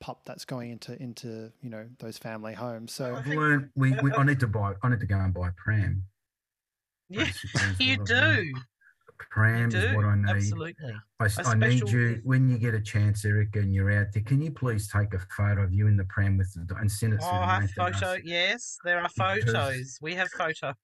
[0.00, 2.92] pup that's going into into you know those family homes.
[2.92, 3.26] So I've
[3.74, 6.04] we, we I need to buy I need to go and buy a pram.
[7.10, 7.26] Yeah,
[7.78, 8.52] you do.
[9.30, 10.28] Pram is what I need.
[10.28, 10.92] Absolutely.
[11.18, 14.22] I, I need you when you get a chance, Eric, and you're out there.
[14.22, 17.14] Can you please take a photo of you in the pram with the and send
[17.14, 17.20] it?
[17.22, 18.18] Oh, I have photo.
[18.22, 19.44] Yes, there are photos.
[19.46, 20.74] Because, we have photos.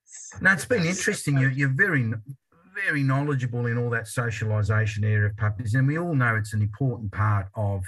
[0.40, 1.38] No, it's been interesting.
[1.38, 2.10] You're, you're very
[2.74, 6.62] very knowledgeable in all that socialization area of puppies, and we all know it's an
[6.62, 7.84] important part of,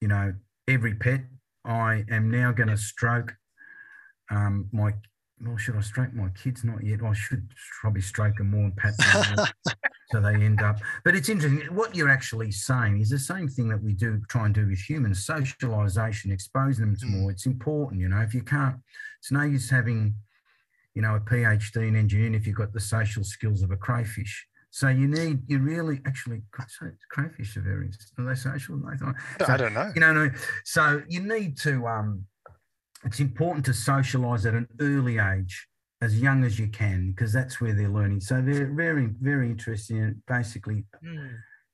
[0.00, 0.32] you know,
[0.70, 1.22] every pet.
[1.64, 3.34] I am now going to stroke
[4.30, 4.94] um, my.
[5.42, 6.64] Well, should I stroke my kids?
[6.64, 7.02] Not yet.
[7.02, 7.48] I should
[7.80, 9.46] probably stroke them more and pat them
[10.12, 10.80] so they end up.
[11.04, 11.74] But it's interesting.
[11.74, 14.78] What you're actually saying is the same thing that we do try and do with
[14.78, 17.20] humans: socialization, exposing them to mm.
[17.20, 17.30] more.
[17.30, 18.20] It's important, you know.
[18.20, 18.76] If you can't,
[19.18, 20.14] it's no use having,
[20.94, 24.46] you know, a PhD in engineering if you've got the social skills of a crayfish.
[24.70, 26.42] So you need, you really actually,
[27.10, 28.80] crayfish are very, are they social?
[28.98, 29.90] So, I don't know.
[29.94, 30.30] You know,
[30.64, 32.24] so you need to, um,
[33.04, 35.66] it's important to socialize at an early age,
[36.02, 38.20] as young as you can, because that's where they're learning.
[38.20, 41.30] So they're very, very interesting and basically mm.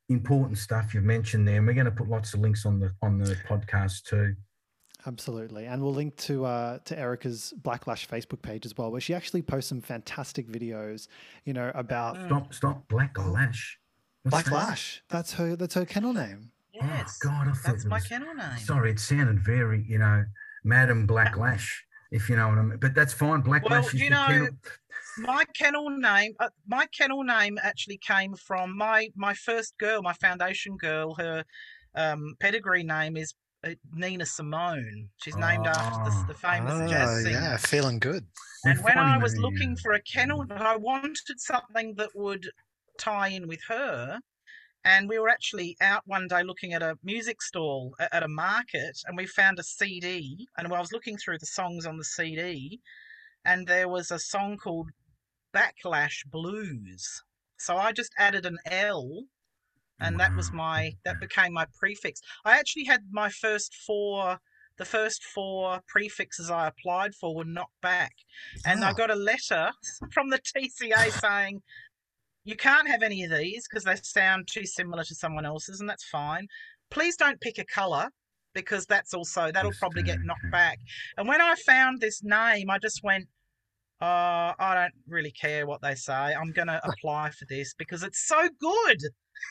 [0.09, 1.59] important stuff you've mentioned there.
[1.59, 4.35] And we're going to put lots of links on the on the podcast too.
[5.07, 9.15] Absolutely, and we'll link to uh, to Erica's Blacklash Facebook page as well, where she
[9.15, 11.07] actually posts some fantastic videos.
[11.45, 13.77] You know about stop, stop, Blacklash.
[14.27, 15.01] Blacklash.
[15.09, 15.17] That?
[15.17, 15.55] That's her.
[15.55, 16.51] That's her kennel name.
[16.73, 18.59] Yes, oh God, I thought that's my kennel name.
[18.59, 20.25] Sorry, it sounded very, you know,
[20.65, 21.71] Madam Blacklash,
[22.11, 22.79] if you know what I mean.
[22.79, 23.43] But that's fine.
[23.43, 24.49] Blacklash well, is you know, kennel.
[25.19, 26.35] my kennel name.
[26.41, 31.15] Uh, my kennel name actually came from my my first girl, my foundation girl.
[31.15, 31.45] Her
[31.95, 33.35] um, pedigree name is
[33.65, 35.09] Uh, Nina Simone.
[35.17, 36.53] She's named oh, after the, the ah.
[36.53, 37.39] famous oh, jazz singer.
[37.39, 38.27] Yeah, feeling good.
[38.65, 42.49] And when I was looking for a kennel, I wanted something that would
[42.99, 44.21] tie in with her.
[44.85, 49.01] And we were actually out one day looking at a music stall at a market,
[49.05, 50.47] and we found a CD.
[50.57, 52.81] And I was looking through the songs on the CD,
[53.45, 54.91] and there was a song called
[55.53, 57.23] Backlash Blues.
[57.59, 59.25] So I just added an L
[60.01, 62.21] and that was my that became my prefix.
[62.45, 64.39] I actually had my first four
[64.79, 68.13] the first four prefixes I applied for were knocked back.
[68.65, 68.89] And oh.
[68.89, 68.93] I ah.
[68.93, 69.71] got a letter
[70.13, 71.63] from the TCA saying,
[72.45, 75.89] you can't have any of these because they sound too similar to someone else's, and
[75.89, 76.47] that's fine.
[76.91, 78.09] Please don't pick a colour
[78.55, 80.79] because that's also, that'll probably get knocked back.
[81.17, 83.27] And when I found this name, I just went,
[84.01, 86.13] oh, I don't really care what they say.
[86.13, 88.99] I'm going to apply for this because it's so good.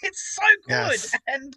[0.04, 0.92] It's so good.
[0.92, 1.16] Yes.
[1.28, 1.56] And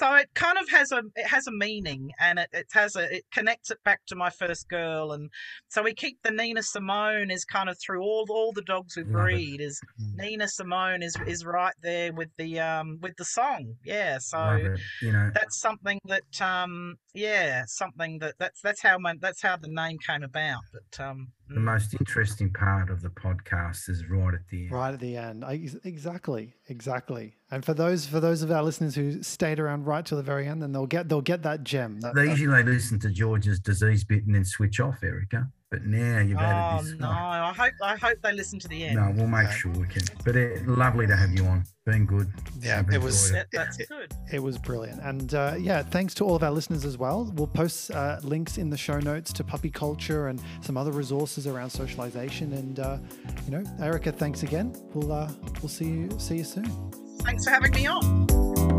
[0.00, 3.16] so it kind of has a it has a meaning and it, it has a
[3.16, 5.30] it connects it back to my first girl and
[5.68, 9.02] so we keep the Nina Simone is kind of through all all the dogs we
[9.02, 10.16] breed is mm.
[10.16, 15.12] Nina Simone is is right there with the um with the song yeah so you
[15.12, 19.68] know that's something that um yeah something that that's that's how my that's how the
[19.68, 21.64] name came about but um the mm.
[21.64, 24.70] most interesting part of the podcast is right at the end.
[24.70, 25.44] Right at the end.
[25.44, 27.34] I, exactly, exactly.
[27.52, 30.46] And for those for those of our listeners who stayed around right till the very
[30.46, 32.00] end, then they'll get they'll get that gem.
[32.00, 35.48] That, they usually listen to George's disease bit and then switch off, Erica.
[35.70, 36.94] But now you've oh, added this.
[36.94, 37.08] Oh no!
[37.08, 38.96] I hope I hope they listen to the end.
[38.96, 40.02] No, we'll make sure we can.
[40.24, 41.64] But it, lovely to have you on.
[41.86, 42.32] Been good.
[42.60, 43.30] Yeah, it was.
[43.30, 43.46] It.
[43.52, 44.12] That's good.
[44.32, 47.32] It was brilliant, and uh, yeah, thanks to all of our listeners as well.
[47.36, 51.46] We'll post uh, links in the show notes to puppy culture and some other resources
[51.46, 52.52] around socialization.
[52.52, 52.98] And uh,
[53.44, 54.74] you know, Erica, thanks again.
[54.92, 55.30] We'll uh,
[55.62, 57.09] we'll see you see you soon.
[57.22, 58.69] Thanks for having me on.